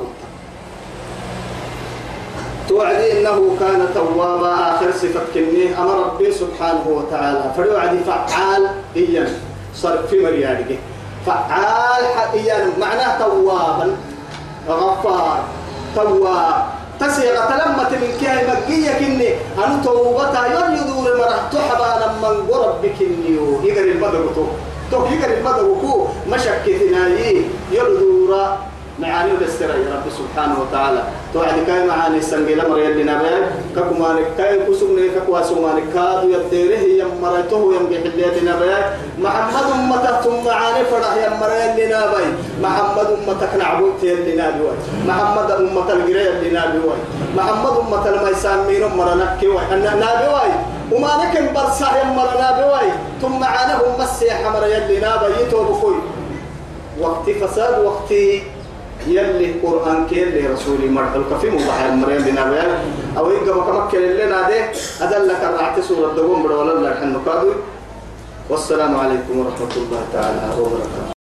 توعدي 2.70 3.22
إنه 3.22 3.58
كان 3.60 3.88
توابا. 3.94 4.54
آخر 4.54 4.92
صفة 4.92 5.22
كنيه 5.34 5.82
أمر 5.82 5.96
ربي 6.06 6.32
سبحانه 6.32 6.86
وتعالى. 6.88 7.52
فليوعدي 7.58 8.00
فعال 8.00 8.68
إيان. 8.96 9.30
صار 9.76 9.98
في 10.10 10.20
مريانك 10.20 10.80
فعال 11.26 12.04
إيان. 12.34 12.74
معناه 12.80 13.20
توابا. 13.20 13.96
غفار. 14.70 15.44
تواب. 15.96 16.66
تسيغة 17.00 17.50
لما 17.56 17.90
من 17.92 18.12
كي 18.20 18.28
مجية 18.48 18.92
كني 19.00 19.30
أنا 19.58 19.82
توبتا 19.84 20.42
يوم 20.54 20.76
يدور 20.76 21.18
مرح 21.18 21.40
تحبا 21.52 21.90
لما 22.06 22.28
قرب 22.28 22.82
بكنيو 22.82 23.62
يقر 23.64 23.84
المدر 23.84 24.26
تو 24.36 24.46
تو 24.92 25.06
يقر 25.06 25.38
المدر 25.38 25.76
كو 25.82 26.08
مشكتنا 26.30 27.08
يدور 27.72 28.32
معاني 29.00 29.30
يا 29.30 29.92
رب 29.96 30.08
سبحانه 30.20 30.56
وتعالى. 30.62 31.04
توعد 31.34 31.58
كاي 31.68 31.88
معاني 31.88 32.18
السنجيل 32.18 32.70
مر 32.70 32.80
يلي 32.80 33.04
نبي. 33.04 33.36
ككما 33.76 34.16
كاي 34.38 34.60
كسمني 34.68 35.10
ككوا 35.10 35.42
سماني 35.42 35.82
كادو 35.94 36.28
يديره 36.32 37.04
يم 37.04 37.12
مرته 37.22 37.62
يم 37.76 37.86
بحليت 37.92 38.38
نبي. 38.44 38.72
محمد 39.20 39.66
امتكم 39.76 40.46
معاني 40.46 40.82
فرح 40.92 41.14
يم 41.24 41.34
مر 41.42 41.52
يلي 41.62 41.86
نبي. 41.96 42.26
محمد 42.64 43.08
أمتك 43.16 43.52
نعبد 43.60 44.04
يلي 44.04 44.34
نبي 44.42 44.64
محمد 45.08 45.52
امت 45.52 45.90
الجري 45.92 46.26
يلي 46.26 46.50
نبي 46.60 46.80
محمد 47.38 47.74
امت 47.84 48.08
الميسان 48.08 48.60
مين 48.68 48.84
مر 48.98 49.10
نكي 49.16 49.48
نبي 49.72 50.28
وما 50.92 51.12
نكن 51.22 51.54
برسا 51.54 51.88
يم 52.00 52.16
مر 52.16 52.32
نبي 52.44 52.92
ثم 53.22 53.40
معانهم 53.40 53.92
مسيح 54.00 54.38
مر 54.54 54.64
يلي 54.68 54.98
نبي. 54.98 55.28
يتوبكوي 55.42 55.96
وقت 57.02 57.30
فساد 57.30 57.86
وقتي 57.86 58.44
يلي 59.08 59.60
قرآن 59.64 60.08
كي 60.10 60.16
يلي 60.22 60.48
رسولي 60.48 60.90
مرحل 60.90 61.24
كفي 61.32 61.50
مباح 61.50 61.82
المريم 61.84 62.22
بنا 62.22 62.44
بيان 62.50 62.72
أو 63.18 63.32
يبقى 63.32 63.56
مكمكن 63.58 64.00
لنا 64.02 64.50
ده 64.50 64.60
أدلك 65.02 65.42
الرعت 65.44 65.80
سورة 65.80 66.14
دوم 66.14 66.44
بدولا 66.44 66.90
لحن 66.90 67.14
والسلام 68.50 68.96
عليكم 68.96 69.40
ورحمة 69.40 69.74
الله 69.78 70.02
تعالى 70.14 70.62
وبركاته. 70.62 71.15